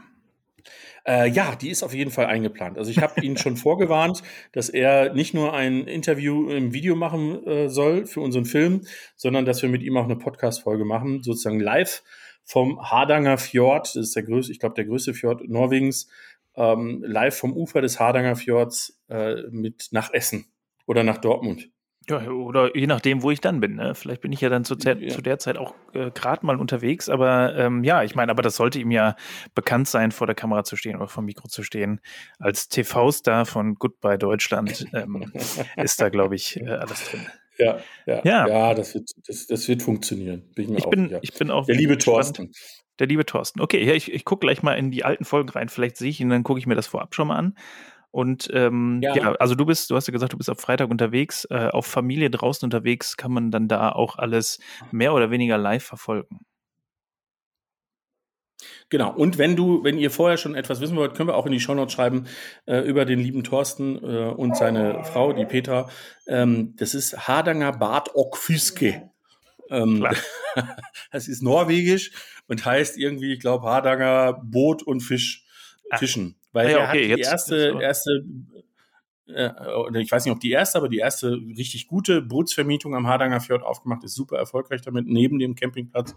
[1.07, 2.77] Äh, ja, die ist auf jeden Fall eingeplant.
[2.77, 7.45] Also ich habe ihn schon vorgewarnt, dass er nicht nur ein Interview im Video machen
[7.47, 11.59] äh, soll für unseren Film, sondern dass wir mit ihm auch eine Podcast-Folge machen, sozusagen
[11.59, 12.03] live
[12.43, 13.87] vom Hardanger Fjord.
[13.87, 16.07] Das ist der größte, ich glaube, der größte Fjord Norwegens.
[16.55, 20.47] Ähm, live vom Ufer des Hardanger Fjords äh, mit nach Essen
[20.85, 21.69] oder nach Dortmund.
[22.09, 23.75] Ja, oder je nachdem, wo ich dann bin.
[23.75, 23.93] Ne?
[23.93, 24.95] Vielleicht bin ich ja dann zu, ja.
[25.07, 27.09] zu der Zeit auch äh, gerade mal unterwegs.
[27.09, 29.15] Aber ähm, ja, ich meine, aber das sollte ihm ja
[29.53, 32.01] bekannt sein, vor der Kamera zu stehen oder vor dem Mikro zu stehen.
[32.39, 35.31] Als TV-Star von Goodbye Deutschland ähm,
[35.77, 37.27] ist da, glaube ich, äh, alles drin.
[37.61, 38.47] Ja, ja, ja.
[38.47, 40.43] ja das, wird, das, das wird funktionieren.
[40.55, 41.65] Bin ich, ich, bin, ich bin auch.
[41.65, 42.51] Der liebe Thorsten.
[42.99, 43.61] Der liebe Thorsten.
[43.61, 45.69] Okay, ja, ich, ich gucke gleich mal in die alten Folgen rein.
[45.69, 47.55] Vielleicht sehe ich ihn, dann gucke ich mir das vorab schon mal an.
[48.11, 49.15] Und ähm, ja.
[49.15, 49.31] ja.
[49.33, 52.29] also du bist, du hast ja gesagt, du bist auf Freitag unterwegs, äh, auf Familie
[52.29, 54.59] draußen unterwegs, kann man dann da auch alles
[54.91, 56.39] mehr oder weniger live verfolgen.
[58.91, 59.13] Genau.
[59.13, 61.61] Und wenn du, wenn ihr vorher schon etwas wissen wollt, können wir auch in die
[61.61, 62.25] Shownotes schreiben
[62.65, 65.89] äh, über den lieben Thorsten äh, und seine Frau, die Petra.
[66.27, 69.09] Ähm, das ist Hardanger Bad Okfyske.
[69.69, 70.05] Ähm,
[71.11, 72.11] das ist norwegisch
[72.47, 75.45] und heißt irgendwie, ich glaube, Hardanger Boot und Fisch,
[75.95, 76.35] Fischen.
[76.51, 78.25] Weil ah, ja, okay, er hat die erste, erste
[79.33, 83.39] äh, ich weiß nicht, ob die erste, aber die erste richtig gute Bootsvermietung am Hardanger
[83.39, 86.13] Fjord aufgemacht, ist super erfolgreich damit, neben dem Campingplatz.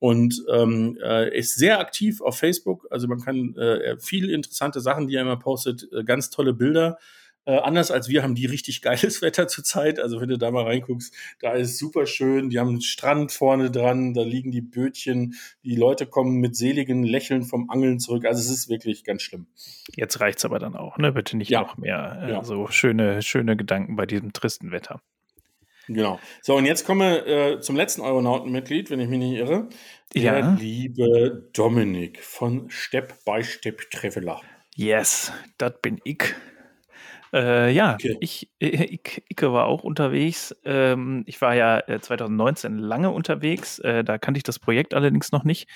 [0.00, 2.86] Und ähm, äh, ist sehr aktiv auf Facebook.
[2.90, 6.98] Also man kann äh, viel interessante Sachen, die er immer postet, äh, ganz tolle Bilder.
[7.48, 9.98] Äh, anders als wir haben die richtig geiles Wetter zurzeit.
[9.98, 12.50] Also wenn du da mal reinguckst, da ist super schön.
[12.50, 15.34] Die haben einen Strand vorne dran, da liegen die Bötchen.
[15.64, 18.26] Die Leute kommen mit seligen Lächeln vom Angeln zurück.
[18.26, 19.46] Also es ist wirklich ganz schlimm.
[19.96, 21.12] Jetzt reicht's aber dann auch, ne?
[21.12, 21.62] Bitte nicht ja.
[21.62, 22.44] noch mehr äh, ja.
[22.44, 25.00] so schöne, schöne Gedanken bei diesem tristen Wetter.
[25.88, 26.20] Genau.
[26.42, 29.68] So, und jetzt kommen wir äh, zum letzten Aeronautenmitglied, wenn ich mich nicht irre.
[30.14, 30.56] Der ja.
[30.58, 34.40] liebe Dominik von Step by Step Traveler.
[34.74, 36.34] Yes, das bin ich.
[37.32, 38.16] Äh, ja, okay.
[38.20, 40.54] ich, ich, ich war auch unterwegs.
[40.64, 43.78] Ähm, ich war ja 2019 äh, lange unterwegs.
[43.80, 45.68] Äh, da kannte ich das Projekt allerdings noch nicht.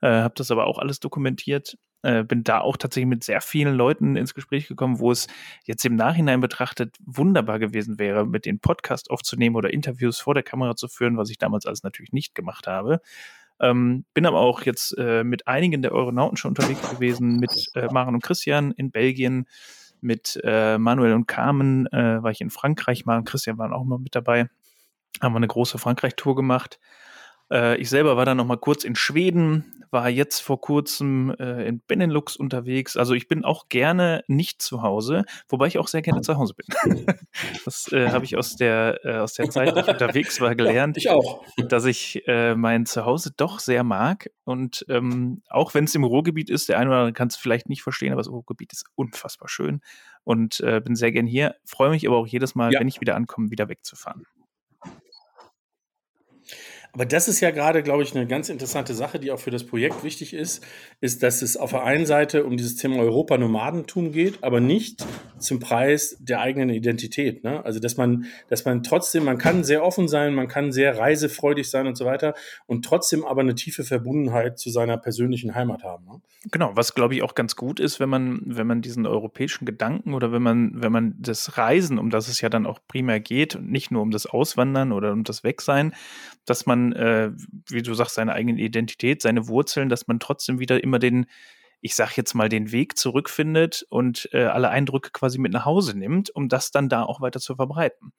[0.00, 1.78] Äh, habe das aber auch alles dokumentiert.
[2.02, 5.26] Äh, bin da auch tatsächlich mit sehr vielen Leuten ins Gespräch gekommen, wo es
[5.64, 10.44] jetzt im Nachhinein betrachtet wunderbar gewesen wäre, mit den Podcast aufzunehmen oder Interviews vor der
[10.44, 13.00] Kamera zu führen, was ich damals alles natürlich nicht gemacht habe.
[13.60, 17.86] Ähm, bin aber auch jetzt äh, mit einigen der Euronauten schon unterwegs gewesen, mit äh,
[17.92, 19.46] Maren und Christian in Belgien,
[20.00, 23.84] mit äh, Manuel und Carmen äh, war ich in Frankreich, Maren und Christian waren auch
[23.84, 24.48] mal mit dabei,
[25.20, 26.78] haben wir eine große Frankreich-Tour gemacht.
[27.50, 31.66] Äh, ich selber war dann noch mal kurz in Schweden, war jetzt vor kurzem äh,
[31.66, 32.96] in Benelux unterwegs.
[32.96, 36.54] Also ich bin auch gerne nicht zu Hause, wobei ich auch sehr gerne zu Hause
[36.54, 37.06] bin.
[37.64, 40.96] das äh, habe ich aus der, äh, aus der Zeit, die ich unterwegs war, gelernt.
[40.98, 41.44] Ja, ich auch.
[41.68, 44.30] Dass ich äh, mein Zuhause doch sehr mag.
[44.44, 47.68] Und ähm, auch wenn es im Ruhrgebiet ist, der eine oder andere kann es vielleicht
[47.68, 49.80] nicht verstehen, aber das Ruhrgebiet ist unfassbar schön.
[50.24, 52.80] Und äh, bin sehr gern hier, freue mich aber auch jedes Mal, ja.
[52.80, 54.26] wenn ich wieder ankomme, wieder wegzufahren.
[56.92, 59.64] Aber das ist ja gerade, glaube ich, eine ganz interessante Sache, die auch für das
[59.64, 60.64] Projekt wichtig ist,
[61.00, 65.04] ist, dass es auf der einen Seite um dieses Thema Europa-Nomadentum geht, aber nicht
[65.38, 67.44] zum Preis der eigenen Identität.
[67.44, 67.64] Ne?
[67.64, 71.70] Also, dass man, dass man trotzdem, man kann sehr offen sein, man kann sehr reisefreudig
[71.70, 72.34] sein und so weiter
[72.66, 76.04] und trotzdem aber eine tiefe Verbundenheit zu seiner persönlichen Heimat haben.
[76.06, 76.20] Ne?
[76.50, 80.14] Genau, was glaube ich auch ganz gut ist, wenn man, wenn man diesen europäischen Gedanken
[80.14, 83.56] oder wenn man, wenn man das Reisen, um das es ja dann auch primär geht,
[83.56, 85.94] und nicht nur um das Auswandern oder um das Wegsein,
[86.46, 87.32] dass man, äh,
[87.68, 91.26] wie du sagst, seine eigene Identität, seine Wurzeln, dass man trotzdem wieder immer den,
[91.80, 95.96] ich sag jetzt mal, den Weg zurückfindet und äh, alle Eindrücke quasi mit nach Hause
[95.96, 98.12] nimmt, um das dann da auch weiter zu verbreiten.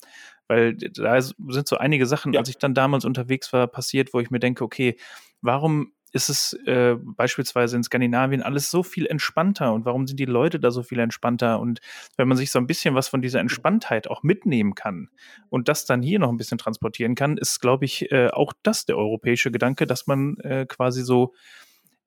[0.47, 2.39] Weil da sind so einige Sachen, ja.
[2.39, 4.97] als ich dann damals unterwegs war, passiert, wo ich mir denke, okay,
[5.41, 10.25] warum ist es äh, beispielsweise in Skandinavien alles so viel entspannter und warum sind die
[10.25, 11.59] Leute da so viel entspannter?
[11.59, 11.81] Und
[12.17, 15.09] wenn man sich so ein bisschen was von dieser Entspanntheit auch mitnehmen kann
[15.49, 18.85] und das dann hier noch ein bisschen transportieren kann, ist, glaube ich, äh, auch das
[18.85, 21.33] der europäische Gedanke, dass man äh, quasi so,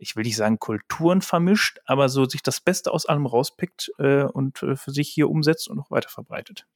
[0.03, 4.25] ich will nicht sagen Kulturen vermischt, aber so sich das Beste aus allem rauspickt äh,
[4.25, 6.67] und äh, für sich hier umsetzt und noch weiter verbreitet.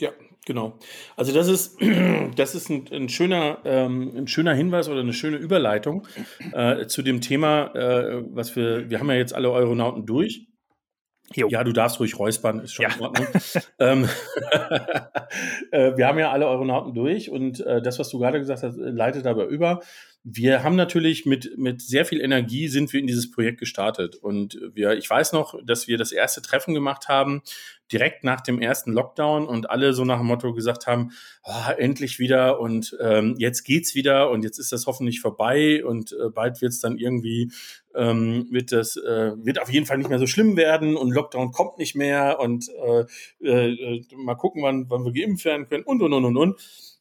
[0.00, 0.10] Ja,
[0.44, 0.78] genau.
[1.16, 1.78] Also das ist,
[2.36, 6.06] das ist ein, ein schöner, ähm, ein schöner Hinweis oder eine schöne Überleitung
[6.52, 10.48] äh, zu dem Thema, äh, was wir, wir haben ja jetzt alle Euronauten durch.
[11.34, 11.48] Jo.
[11.48, 12.94] Ja, du darfst ruhig räuspern, ist schon ja.
[12.94, 13.26] in Ordnung.
[13.78, 14.08] ähm,
[15.70, 18.76] äh, wir haben ja alle Euronauten durch und äh, das, was du gerade gesagt hast,
[18.76, 19.80] leitet dabei über
[20.28, 24.16] wir haben natürlich mit, mit sehr viel Energie sind wir in dieses Projekt gestartet.
[24.16, 27.42] Und wir, ich weiß noch, dass wir das erste Treffen gemacht haben,
[27.92, 31.12] direkt nach dem ersten Lockdown und alle so nach dem Motto gesagt haben,
[31.44, 36.10] oh, endlich wieder und ähm, jetzt geht's wieder und jetzt ist das hoffentlich vorbei und
[36.10, 37.52] äh, bald wird's dann irgendwie,
[37.96, 41.52] ähm, wird das, äh, wird auf jeden Fall nicht mehr so schlimm werden und Lockdown
[41.52, 43.04] kommt nicht mehr und äh,
[43.46, 46.60] äh, mal gucken, wann, wann wir geimpft werden können und und und und und.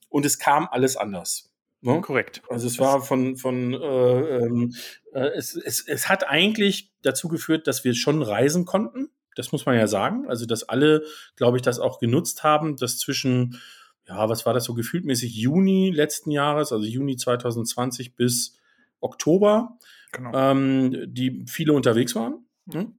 [0.09, 1.51] Und es kam alles anders.
[1.81, 2.01] Ne?
[2.01, 2.41] Korrekt.
[2.49, 4.73] Also es war von, von äh, ähm,
[5.13, 9.09] äh, es, es, es hat eigentlich dazu geführt, dass wir schon reisen konnten.
[9.35, 10.25] Das muss man ja sagen.
[10.27, 11.03] Also, dass alle,
[11.35, 13.61] glaube ich, das auch genutzt haben, dass zwischen,
[14.07, 18.57] ja, was war das so gefühltmäßig, Juni letzten Jahres, also Juni 2020 bis
[19.01, 19.77] Oktober,
[20.15, 20.31] genau.
[20.33, 22.45] ähm, die viele unterwegs waren.
[22.71, 22.97] Hm?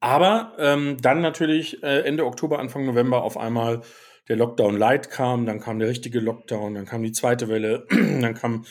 [0.00, 3.82] Aber ähm, dann natürlich äh, Ende Oktober, Anfang November auf einmal
[4.28, 8.34] der Lockdown Light kam, dann kam der richtige Lockdown, dann kam die zweite Welle, dann
[8.34, 8.64] kam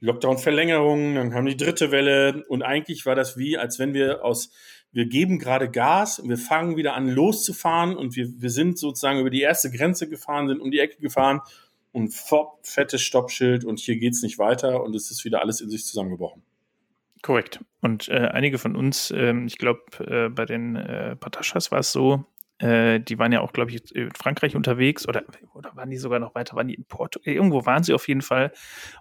[0.00, 4.50] Lockdown-Verlängerung, dann kam die dritte Welle und eigentlich war das wie, als wenn wir aus,
[4.92, 9.30] wir geben gerade Gas, wir fangen wieder an loszufahren und wir, wir sind sozusagen über
[9.30, 11.40] die erste Grenze gefahren, sind um die Ecke gefahren
[11.92, 12.12] und
[12.62, 16.43] fettes Stoppschild und hier geht's nicht weiter und es ist wieder alles in sich zusammengebrochen.
[17.24, 17.64] Korrekt.
[17.80, 21.90] Und äh, einige von uns, ähm, ich glaube, äh, bei den äh, Patashas war es
[21.90, 22.26] so,
[22.58, 26.18] äh, die waren ja auch, glaube ich, in Frankreich unterwegs oder, oder waren die sogar
[26.18, 27.32] noch weiter, waren die in Portugal?
[27.32, 28.52] Irgendwo waren sie auf jeden Fall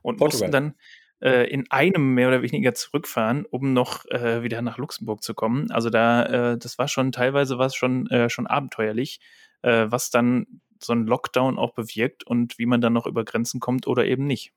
[0.03, 0.47] und Portugal.
[0.47, 0.73] mussten dann
[1.19, 5.69] äh, in einem mehr oder weniger zurückfahren, um noch äh, wieder nach Luxemburg zu kommen.
[5.71, 9.19] Also da, äh, das war schon teilweise war es schon, äh, schon abenteuerlich,
[9.63, 13.59] äh, was dann so ein Lockdown auch bewirkt und wie man dann noch über Grenzen
[13.59, 14.53] kommt oder eben nicht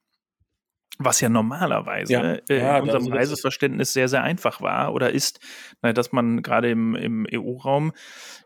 [0.98, 5.40] was ja normalerweise ja, äh, ja, in unserem Reiseverständnis sehr, sehr einfach war oder ist,
[5.82, 7.92] dass man gerade im, im EU-Raum,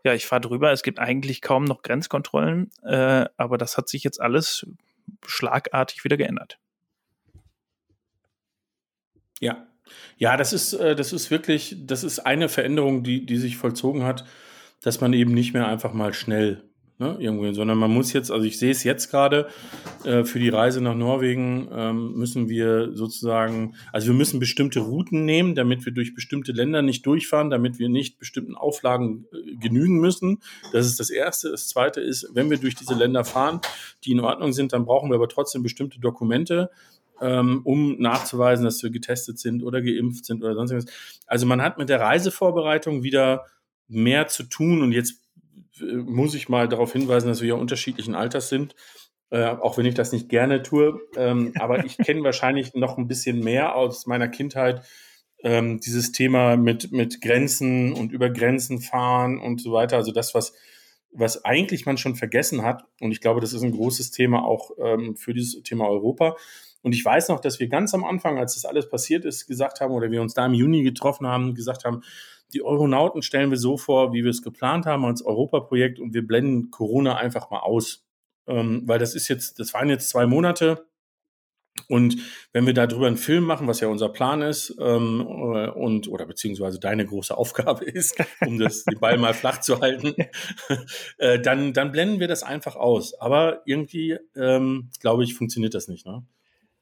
[0.03, 4.03] ja, ich fahre drüber, es gibt eigentlich kaum noch Grenzkontrollen, äh, aber das hat sich
[4.03, 4.65] jetzt alles
[5.25, 6.59] schlagartig wieder geändert.
[9.39, 9.67] Ja,
[10.17, 14.03] ja, das ist, äh, das ist wirklich, das ist eine Veränderung, die, die sich vollzogen
[14.03, 14.25] hat,
[14.81, 16.63] dass man eben nicht mehr einfach mal schnell
[17.01, 19.47] ne, irgendwo, sondern man muss jetzt, also ich sehe es jetzt gerade,
[20.05, 25.25] äh, für die Reise nach Norwegen ähm, müssen wir sozusagen, also wir müssen bestimmte Routen
[25.25, 29.99] nehmen, damit wir durch bestimmte Länder nicht durchfahren, damit wir nicht bestimmten Auflagen äh, genügen
[29.99, 30.41] müssen.
[30.73, 31.49] Das ist das Erste.
[31.49, 33.61] Das Zweite ist, wenn wir durch diese Länder fahren,
[34.05, 36.69] die in Ordnung sind, dann brauchen wir aber trotzdem bestimmte Dokumente,
[37.19, 40.93] ähm, um nachzuweisen, dass wir getestet sind oder geimpft sind oder sonst irgendwas.
[41.25, 43.45] Also man hat mit der Reisevorbereitung wieder
[43.87, 45.20] mehr zu tun und jetzt
[46.05, 48.75] muss ich mal darauf hinweisen, dass wir ja unterschiedlichen Alters sind.
[49.31, 50.99] äh, auch wenn ich das nicht gerne tue.
[51.15, 54.83] Ähm, aber ich kenne wahrscheinlich noch ein bisschen mehr aus meiner Kindheit.
[55.43, 59.95] Ähm, dieses Thema mit, mit Grenzen und über Grenzen fahren und so weiter.
[59.97, 60.53] Also das, was,
[61.11, 62.83] was eigentlich man schon vergessen hat.
[62.99, 66.35] Und ich glaube, das ist ein großes Thema auch ähm, für dieses Thema Europa.
[66.83, 69.81] Und ich weiß noch, dass wir ganz am Anfang, als das alles passiert ist, gesagt
[69.81, 72.01] haben, oder wir uns da im Juni getroffen haben, gesagt haben,
[72.53, 76.25] die Euronauten stellen wir so vor, wie wir es geplant haben als Europaprojekt und wir
[76.25, 78.05] blenden Corona einfach mal aus
[78.47, 80.85] ähm, weil das ist jetzt, das waren jetzt zwei Monate.
[81.87, 82.17] Und
[82.51, 86.25] wenn wir darüber einen Film machen, was ja unser Plan ist, ähm, äh, und oder
[86.25, 90.13] beziehungsweise deine große Aufgabe ist, um das den Ball mal flach zu halten,
[91.17, 93.13] äh, dann, dann blenden wir das einfach aus.
[93.19, 96.25] Aber irgendwie, ähm, glaube ich, funktioniert das nicht, ne?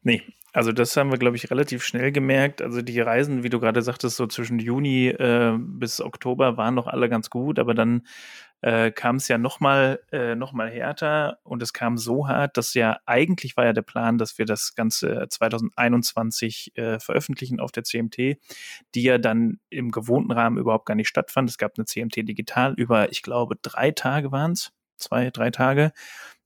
[0.02, 2.62] Nee, also das haben wir, glaube ich, relativ schnell gemerkt.
[2.62, 6.88] Also die Reisen, wie du gerade sagtest, so zwischen Juni äh, bis Oktober waren noch
[6.88, 8.04] alle ganz gut, aber dann
[8.62, 12.98] äh, kam es ja nochmal äh, noch härter und es kam so hart, dass ja
[13.06, 18.38] eigentlich war ja der Plan, dass wir das Ganze 2021 äh, veröffentlichen auf der CMT,
[18.96, 21.50] die ja dann im gewohnten Rahmen überhaupt gar nicht stattfand.
[21.50, 25.92] Es gab eine CMT digital über, ich glaube, drei Tage waren es, zwei, drei Tage.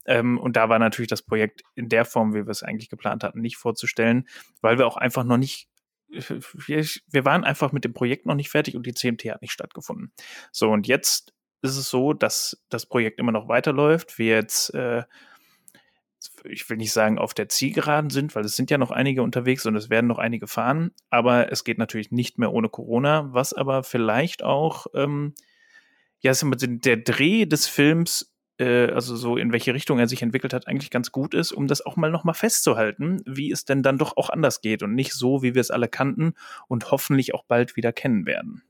[0.05, 3.23] Ähm, und da war natürlich das Projekt in der Form, wie wir es eigentlich geplant
[3.23, 4.27] hatten, nicht vorzustellen,
[4.61, 5.69] weil wir auch einfach noch nicht
[6.13, 9.51] wir, wir waren einfach mit dem Projekt noch nicht fertig und die CMT hat nicht
[9.51, 10.11] stattgefunden.
[10.51, 14.19] So, und jetzt ist es so, dass das Projekt immer noch weiterläuft.
[14.19, 15.03] Wir jetzt, äh,
[16.43, 19.65] ich will nicht sagen, auf der Zielgeraden sind, weil es sind ja noch einige unterwegs
[19.65, 20.91] und es werden noch einige fahren.
[21.09, 25.33] Aber es geht natürlich nicht mehr ohne Corona, was aber vielleicht auch, ähm,
[26.19, 30.67] ja, der Dreh des Films äh, also so in welche Richtung er sich entwickelt hat,
[30.67, 34.17] eigentlich ganz gut ist, um das auch mal nochmal festzuhalten, wie es denn dann doch
[34.17, 36.33] auch anders geht und nicht so, wie wir es alle kannten
[36.67, 38.63] und hoffentlich auch bald wieder kennen werden.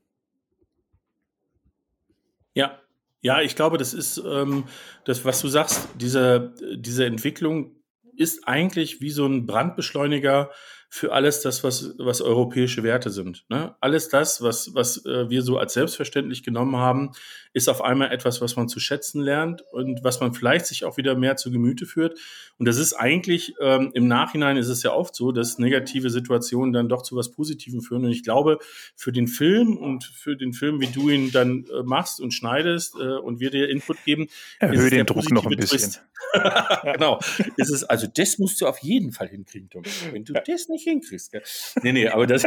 [2.54, 2.78] Ja,
[3.20, 4.64] ja, ich glaube, das ist ähm,
[5.04, 7.74] das, was du sagst, diese, diese Entwicklung
[8.16, 10.50] ist eigentlich wie so ein Brandbeschleuniger
[10.94, 13.44] für alles das, was, was europäische Werte sind.
[13.48, 13.74] Ne?
[13.80, 17.10] Alles das, was, was äh, wir so als selbstverständlich genommen haben,
[17.52, 20.96] ist auf einmal etwas, was man zu schätzen lernt und was man vielleicht sich auch
[20.96, 22.16] wieder mehr zu Gemüte führt.
[22.58, 26.72] Und das ist eigentlich, ähm, im Nachhinein ist es ja oft so, dass negative Situationen
[26.72, 28.04] dann doch zu was Positivem führen.
[28.04, 28.58] Und ich glaube,
[28.94, 32.94] für den Film und für den Film, wie du ihn dann äh, machst und schneidest
[32.94, 34.28] äh, und wir dir Input geben,
[34.60, 35.92] erhöhe den Druck noch ein bisschen.
[36.84, 37.18] genau.
[37.56, 39.82] Ist es, also das musst du auf jeden Fall hinkriegen, Tom.
[40.12, 41.32] Wenn du das nicht hinkriegst.
[41.32, 41.42] Gell?
[41.82, 42.44] Nee, nee, aber das,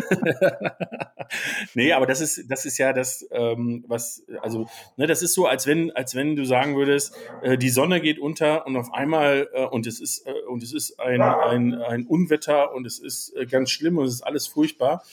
[1.73, 5.45] nee, aber das ist, das ist ja das, ähm, was, also, ne, das ist so,
[5.45, 9.50] als wenn, als wenn du sagen würdest, äh, die Sonne geht unter und auf einmal,
[9.54, 13.36] äh, und es ist, äh, und es ist ein, ein, ein Unwetter und es ist
[13.36, 15.04] äh, ganz schlimm und es ist alles furchtbar.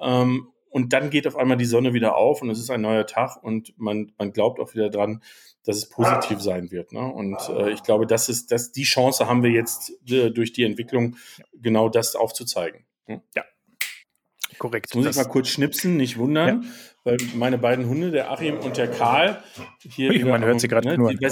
[0.00, 3.06] Ähm, und dann geht auf einmal die Sonne wieder auf und es ist ein neuer
[3.06, 5.22] Tag und man, man glaubt auch wieder dran,
[5.64, 6.92] dass es positiv sein wird.
[6.92, 7.00] Ne?
[7.00, 10.64] Und äh, ich glaube, das ist, dass die Chance haben wir jetzt äh, durch die
[10.64, 11.16] Entwicklung,
[11.52, 12.84] genau das aufzuzeigen.
[13.06, 13.20] Hm?
[13.34, 13.44] Ja.
[14.58, 14.86] Korrekt.
[14.86, 16.68] Jetzt muss das ich mal kurz schnipsen, nicht wundern, ja.
[17.04, 19.42] weil meine beiden Hunde, der Achim und der Karl,
[19.78, 20.10] hier.
[20.10, 21.12] Ui, man hört sie gerade ne, nur.
[21.12, 21.30] Ja,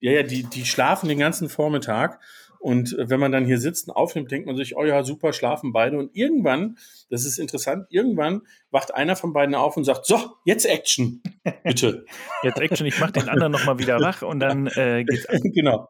[0.00, 2.20] ja, die, die schlafen den ganzen Vormittag
[2.60, 5.32] und äh, wenn man dann hier sitzt und aufnimmt, denkt man sich, oh ja, super,
[5.32, 5.98] schlafen beide.
[5.98, 6.76] Und irgendwann,
[7.08, 11.22] das ist interessant, irgendwann wacht einer von beiden auf und sagt, so, jetzt Action,
[11.64, 12.04] bitte.
[12.42, 15.40] jetzt Action, ich mach den anderen nochmal wieder wach und dann äh, geht's an.
[15.52, 15.88] Genau,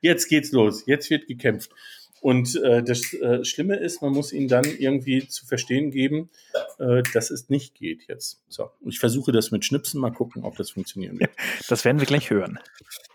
[0.00, 1.72] jetzt geht's los, jetzt wird gekämpft.
[2.24, 6.30] Und äh, das äh, Schlimme ist, man muss ihnen dann irgendwie zu verstehen geben,
[6.78, 8.42] äh, dass es nicht geht jetzt.
[8.48, 11.30] So, und ich versuche das mit Schnipsen, mal gucken, ob das funktionieren wird.
[11.68, 12.58] Das werden wir gleich hören.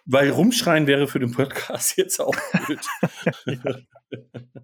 [0.06, 2.36] Weil rumschreien wäre für den Podcast jetzt auch
[2.68, 3.88] blöd.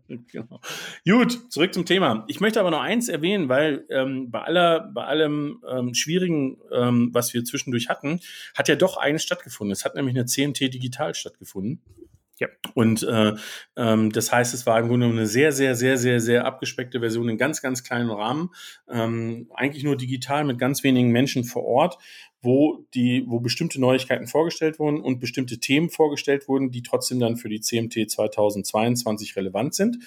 [0.32, 0.62] genau.
[1.08, 2.24] Gut, zurück zum Thema.
[2.28, 7.10] Ich möchte aber noch eins erwähnen, weil ähm, bei aller, bei allem ähm, Schwierigen, ähm,
[7.14, 8.20] was wir zwischendurch hatten,
[8.54, 9.72] hat ja doch eines stattgefunden.
[9.72, 11.82] Es hat nämlich eine CMT digital stattgefunden.
[12.38, 12.50] Ja.
[12.74, 13.34] Und äh,
[13.78, 17.30] ähm, das heißt, es war im Grunde eine sehr, sehr, sehr, sehr, sehr abgespeckte Version
[17.30, 18.50] in ganz, ganz kleinen Rahmen.
[18.90, 21.98] Ähm, eigentlich nur digital mit ganz wenigen Menschen vor Ort,
[22.42, 27.38] wo die, wo bestimmte Neuigkeiten vorgestellt wurden und bestimmte Themen vorgestellt wurden, die trotzdem dann
[27.38, 29.98] für die CMT 2022 relevant sind.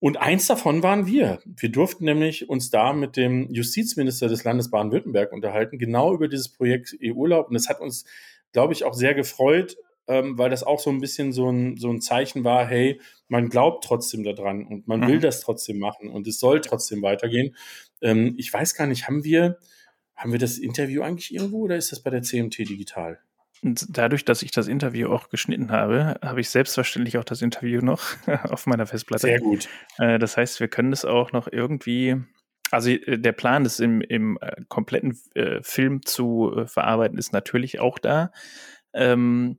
[0.00, 1.40] Und eins davon waren wir.
[1.46, 6.50] Wir durften nämlich uns da mit dem Justizminister des Landes Baden-Württemberg unterhalten, genau über dieses
[6.50, 7.48] Projekt E-Urlaub.
[7.48, 8.04] Und es hat uns,
[8.52, 11.90] glaube ich, auch sehr gefreut, ähm, weil das auch so ein bisschen so ein, so
[11.90, 15.08] ein Zeichen war, hey, man glaubt trotzdem daran und man mhm.
[15.08, 17.54] will das trotzdem machen und es soll trotzdem weitergehen.
[18.02, 19.58] Ähm, ich weiß gar nicht, haben wir,
[20.14, 23.18] haben wir das Interview eigentlich irgendwo oder ist das bei der CMT digital?
[23.62, 27.80] Und dadurch, dass ich das Interview auch geschnitten habe, habe ich selbstverständlich auch das Interview
[27.80, 28.02] noch
[28.50, 29.26] auf meiner Festplatte.
[29.26, 29.68] Sehr gut.
[29.98, 32.16] Äh, das heißt, wir können es auch noch irgendwie
[32.70, 37.32] also äh, der Plan, das im, im äh, kompletten äh, Film zu äh, verarbeiten, ist
[37.32, 38.32] natürlich auch da.
[38.92, 39.58] Ähm,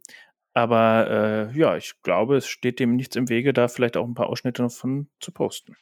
[0.56, 4.14] Aber äh, ja, ich glaube, es steht dem nichts im Wege, da vielleicht auch ein
[4.14, 5.76] paar Ausschnitte davon zu posten.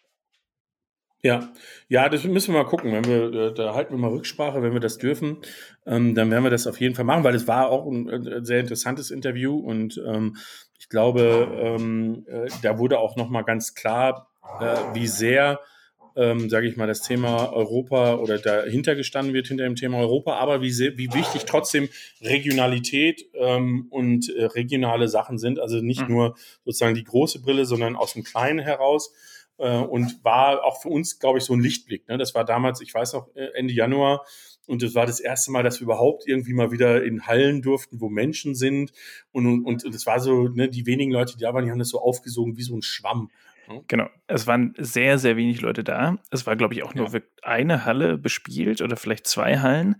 [1.21, 1.53] Ja,
[1.87, 2.91] ja, das müssen wir mal gucken.
[2.91, 5.37] Wenn wir, äh, da halten wir mal Rücksprache, wenn wir das dürfen,
[5.85, 8.45] ähm, dann werden wir das auf jeden Fall machen, weil es war auch ein, ein,
[8.45, 10.37] sehr interessantes Interview und ähm,
[10.79, 11.47] ich glaube,
[11.79, 15.59] ähm, äh, da wurde auch nochmal ganz klar, äh, wie sehr,
[16.15, 20.35] ähm, sage ich mal, das Thema Europa oder dahinter gestanden wird hinter dem Thema Europa,
[20.35, 21.89] aber wie sehr, wie wichtig trotzdem
[22.21, 25.59] Regionalität ähm, und äh, regionale Sachen sind.
[25.59, 26.15] Also nicht mhm.
[26.15, 26.35] nur
[26.65, 29.13] sozusagen die große Brille, sondern aus dem Kleinen heraus
[29.57, 32.07] äh, und war auch für uns, glaube ich, so ein Lichtblick.
[32.07, 32.17] Ne?
[32.17, 34.25] Das war damals, ich weiß noch, äh, Ende Januar
[34.65, 37.99] und das war das erste Mal, dass wir überhaupt irgendwie mal wieder in Hallen durften,
[37.99, 38.91] wo Menschen sind
[39.31, 41.79] und und, und das war so, ne, die wenigen Leute, die da waren, die haben
[41.79, 43.29] das so aufgesogen wie so ein Schwamm.
[43.67, 43.83] Ne?
[43.87, 44.07] Genau.
[44.27, 46.17] Es waren sehr, sehr wenig Leute da.
[46.31, 47.19] Es war, glaube ich, auch nur ja.
[47.41, 49.95] eine Halle bespielt oder vielleicht zwei Hallen.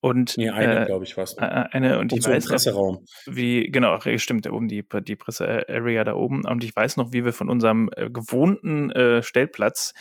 [0.00, 1.38] Und, nee, eine, äh, glaube ich, was.
[1.38, 2.96] Äh, eine, und, und ich so weiß Presseraum.
[2.96, 6.44] Noch, wie, genau, stimmt, da oben die, die Presse-Area da oben.
[6.44, 9.94] Und ich weiß noch, wie wir von unserem äh, gewohnten äh, Stellplatz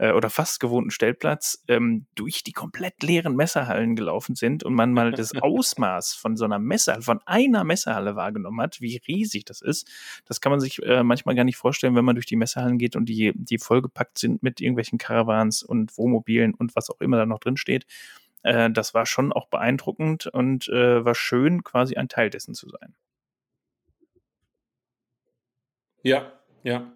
[0.00, 4.94] äh, oder fast gewohnten Stellplatz ähm, durch die komplett leeren Messerhallen gelaufen sind und man
[4.94, 9.60] mal das Ausmaß von so einer Messerhalle, von einer Messerhalle wahrgenommen hat, wie riesig das
[9.60, 9.86] ist.
[10.24, 12.96] Das kann man sich äh, manchmal gar nicht vorstellen, wenn man durch die Messerhallen geht
[12.96, 17.26] und die, die vollgepackt sind mit irgendwelchen Caravans und Wohnmobilen und was auch immer da
[17.26, 17.84] noch drin steht.
[18.42, 22.70] Äh, das war schon auch beeindruckend und äh, war schön, quasi ein Teil dessen zu
[22.70, 22.94] sein.
[26.02, 26.32] Ja,
[26.62, 26.90] ja.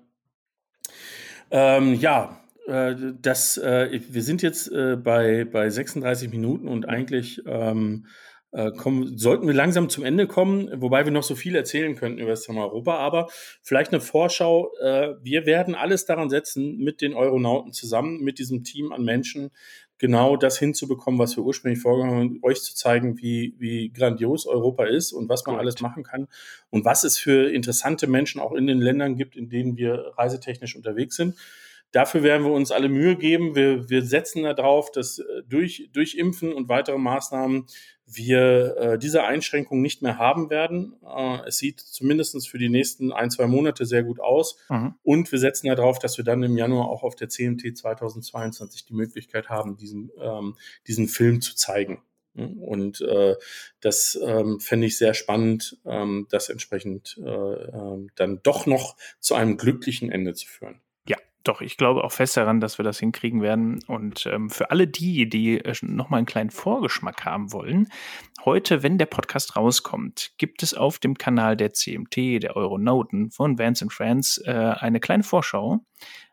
[1.50, 7.42] Ähm, ja, äh, das, äh, wir sind jetzt äh, bei, bei 36 Minuten und eigentlich
[7.46, 8.06] ähm,
[8.54, 12.20] äh, kommen, sollten wir langsam zum Ende kommen, wobei wir noch so viel erzählen könnten
[12.20, 13.28] über das Thema Europa, aber
[13.62, 14.70] vielleicht eine Vorschau.
[14.80, 19.50] Äh, wir werden alles daran setzen, mit den Euronauten zusammen, mit diesem Team an Menschen,
[19.98, 24.84] genau das hinzubekommen, was wir ursprünglich vorgenommen haben, euch zu zeigen, wie, wie grandios Europa
[24.84, 25.60] ist und was man Gut.
[25.60, 26.28] alles machen kann
[26.70, 30.76] und was es für interessante Menschen auch in den Ländern gibt, in denen wir reisetechnisch
[30.76, 31.36] unterwegs sind.
[31.94, 33.54] Dafür werden wir uns alle Mühe geben.
[33.54, 37.66] Wir, wir setzen darauf, dass äh, durch, durch Impfen und weitere Maßnahmen
[38.04, 40.96] wir äh, diese Einschränkungen nicht mehr haben werden.
[41.06, 44.58] Äh, es sieht zumindest für die nächsten ein, zwei Monate sehr gut aus.
[44.68, 44.96] Mhm.
[45.04, 48.94] Und wir setzen darauf, dass wir dann im Januar auch auf der CMT 2022 die
[48.94, 50.56] Möglichkeit haben, diesen, ähm,
[50.88, 52.02] diesen Film zu zeigen.
[52.34, 53.36] Und äh,
[53.80, 59.36] das ähm, fände ich sehr spannend, ähm, das entsprechend äh, äh, dann doch noch zu
[59.36, 60.80] einem glücklichen Ende zu führen.
[61.44, 63.84] Doch, ich glaube auch fest daran, dass wir das hinkriegen werden.
[63.86, 67.88] Und ähm, für alle die, die äh, nochmal einen kleinen Vorgeschmack haben wollen,
[68.46, 73.58] heute, wenn der Podcast rauskommt, gibt es auf dem Kanal der CMT, der Euronauten von
[73.58, 75.84] Vance Friends, äh, eine kleine Vorschau,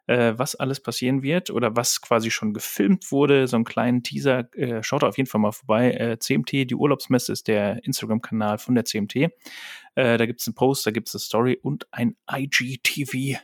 [0.08, 3.48] äh, was alles passieren wird oder was quasi schon gefilmt wurde.
[3.48, 4.48] So einen kleinen Teaser.
[4.56, 5.92] Äh, schaut auf jeden Fall mal vorbei.
[5.92, 9.16] Äh, CMT, die Urlaubsmesse ist der Instagram-Kanal von der CMT.
[9.16, 9.30] Äh,
[9.96, 13.42] da gibt es einen Post, da gibt es eine Story und ein IGTV-Video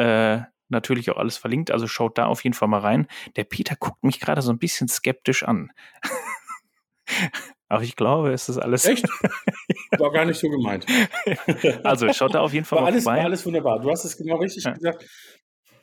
[0.00, 3.06] äh, natürlich auch alles verlinkt, also schaut da auf jeden Fall mal rein.
[3.36, 5.70] Der Peter guckt mich gerade so ein bisschen skeptisch an.
[7.68, 8.84] Aber ich glaube, es ist alles.
[8.84, 9.04] Echt?
[9.98, 10.86] War gar nicht so gemeint.
[11.84, 13.18] also schaut da auf jeden Fall war mal alles, vorbei.
[13.18, 13.80] War alles wunderbar.
[13.80, 14.72] Du hast es genau richtig ja.
[14.72, 15.04] gesagt.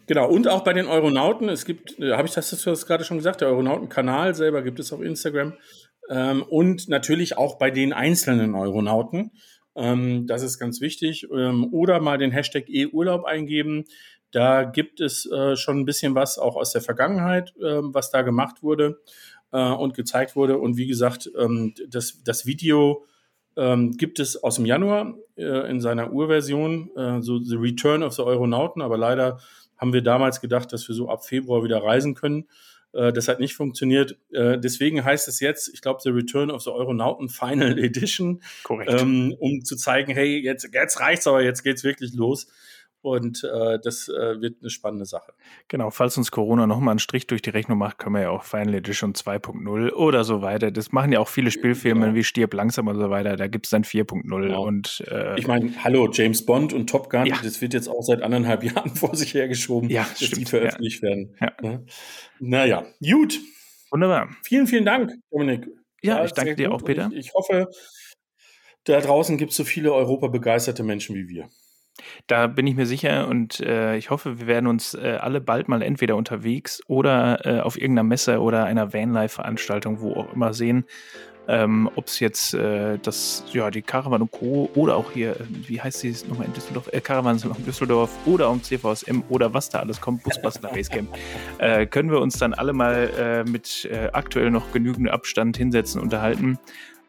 [0.05, 3.17] Genau, und auch bei den Euronauten, es gibt, äh, habe ich das, das gerade schon
[3.17, 5.53] gesagt, der Euronauten-Kanal selber gibt es auf Instagram.
[6.09, 9.31] Ähm, und natürlich auch bei den einzelnen Euronauten.
[9.77, 11.27] Ähm, das ist ganz wichtig.
[11.31, 13.85] Ähm, oder mal den Hashtag E-Urlaub eingeben.
[14.31, 18.23] Da gibt es äh, schon ein bisschen was auch aus der Vergangenheit, äh, was da
[18.23, 18.99] gemacht wurde
[19.53, 20.57] äh, und gezeigt wurde.
[20.57, 23.05] Und wie gesagt, ähm, das, das Video
[23.55, 28.13] ähm, gibt es aus dem Januar äh, in seiner Urversion, äh, so The Return of
[28.13, 28.81] the Euronauten.
[28.81, 29.39] Aber leider
[29.77, 32.47] haben wir damals gedacht, dass wir so ab Februar wieder reisen können.
[32.97, 34.17] Äh, das hat nicht funktioniert.
[34.31, 38.91] Äh, deswegen heißt es jetzt, ich glaube, The Return of the Euronauten Final Edition, Korrekt.
[38.91, 42.47] Ähm, um zu zeigen, hey, jetzt, jetzt reicht's aber, jetzt geht's wirklich los.
[43.07, 45.33] Und äh, das äh, wird eine spannende Sache.
[45.67, 48.43] Genau, falls uns Corona nochmal einen Strich durch die Rechnung macht, können wir ja auch
[48.43, 50.71] Final Edition 2.0 oder so weiter.
[50.71, 52.15] Das machen ja auch viele Spielfilme genau.
[52.15, 53.37] wie Stirb langsam und so weiter.
[53.37, 54.23] Da gibt es dann 4.0.
[54.23, 54.65] Genau.
[54.65, 57.37] Und äh, ich meine, hallo, James Bond und Top Gun, ja.
[57.41, 61.01] das wird jetzt auch seit anderthalb Jahren vor sich hergeschoben, ja, dass stimmt, die veröffentlicht
[61.01, 61.09] ja.
[61.09, 61.35] werden.
[61.39, 61.53] Ja.
[61.61, 61.85] Ne?
[62.39, 63.39] Naja, gut.
[63.89, 64.29] Wunderbar.
[64.43, 65.67] Vielen, vielen Dank, Dominik.
[66.01, 67.09] Ja, ich danke dir auch, Peter.
[67.11, 67.69] Ich, ich hoffe,
[68.83, 71.49] da draußen gibt es so viele Europa-begeisterte Menschen wie wir.
[72.27, 75.67] Da bin ich mir sicher und äh, ich hoffe, wir werden uns äh, alle bald
[75.67, 80.85] mal entweder unterwegs oder äh, auf irgendeiner Messe oder einer Vanlife-Veranstaltung, wo auch immer sehen.
[81.49, 84.69] Ähm, Ob es jetzt äh, das, ja, die Caravan und Co.
[84.75, 88.49] oder auch hier, äh, wie heißt sie nochmal in Düsseldorf, äh, Caravan in Düsseldorf oder
[88.49, 91.07] um CVSM oder was da alles kommt, Busbastler Basecamp,
[91.59, 96.59] äh, können wir uns dann alle mal mit aktuell noch genügend Abstand hinsetzen, unterhalten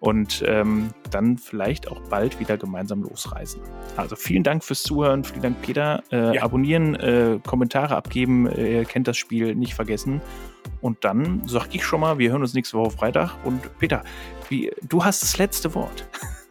[0.00, 3.60] und ähm, dann vielleicht auch bald wieder gemeinsam losreisen.
[3.96, 6.02] Also vielen Dank fürs Zuhören, vielen Dank Peter.
[6.12, 6.42] Äh, ja.
[6.42, 10.20] Abonnieren, äh, Kommentare abgeben, ihr kennt das Spiel, nicht vergessen.
[10.80, 13.34] Und dann sag ich schon mal, wir hören uns nächste Woche Freitag.
[13.44, 14.04] Und Peter,
[14.48, 16.08] wie, du hast das letzte Wort.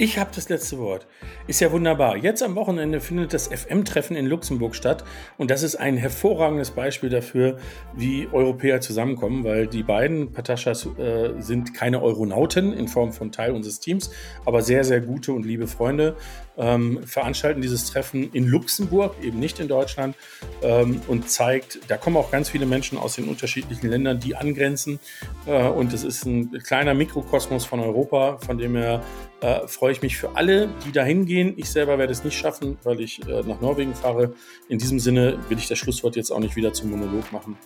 [0.00, 1.08] Ich habe das letzte Wort.
[1.48, 2.16] Ist ja wunderbar.
[2.16, 5.02] Jetzt am Wochenende findet das FM-Treffen in Luxemburg statt.
[5.38, 7.58] Und das ist ein hervorragendes Beispiel dafür,
[7.96, 13.50] wie Europäer zusammenkommen, weil die beiden Patashas äh, sind keine Euronauten in Form von Teil
[13.50, 14.12] unseres Teams,
[14.46, 16.14] aber sehr, sehr gute und liebe Freunde.
[16.58, 20.16] Ähm, veranstalten dieses Treffen in Luxemburg, eben nicht in Deutschland,
[20.62, 24.98] ähm, und zeigt, da kommen auch ganz viele Menschen aus den unterschiedlichen Ländern, die angrenzen.
[25.46, 29.02] Äh, und es ist ein kleiner Mikrokosmos von Europa, von dem er
[29.40, 31.54] äh, freue ich mich für alle, die da hingehen.
[31.56, 34.32] Ich selber werde es nicht schaffen, weil ich äh, nach Norwegen fahre.
[34.68, 37.56] In diesem Sinne will ich das Schlusswort jetzt auch nicht wieder zum Monolog machen.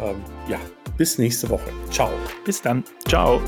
[0.00, 0.16] Ähm,
[0.48, 0.58] ja,
[0.96, 1.70] bis nächste Woche.
[1.90, 2.10] Ciao.
[2.44, 2.84] Bis dann.
[3.06, 3.40] Ciao.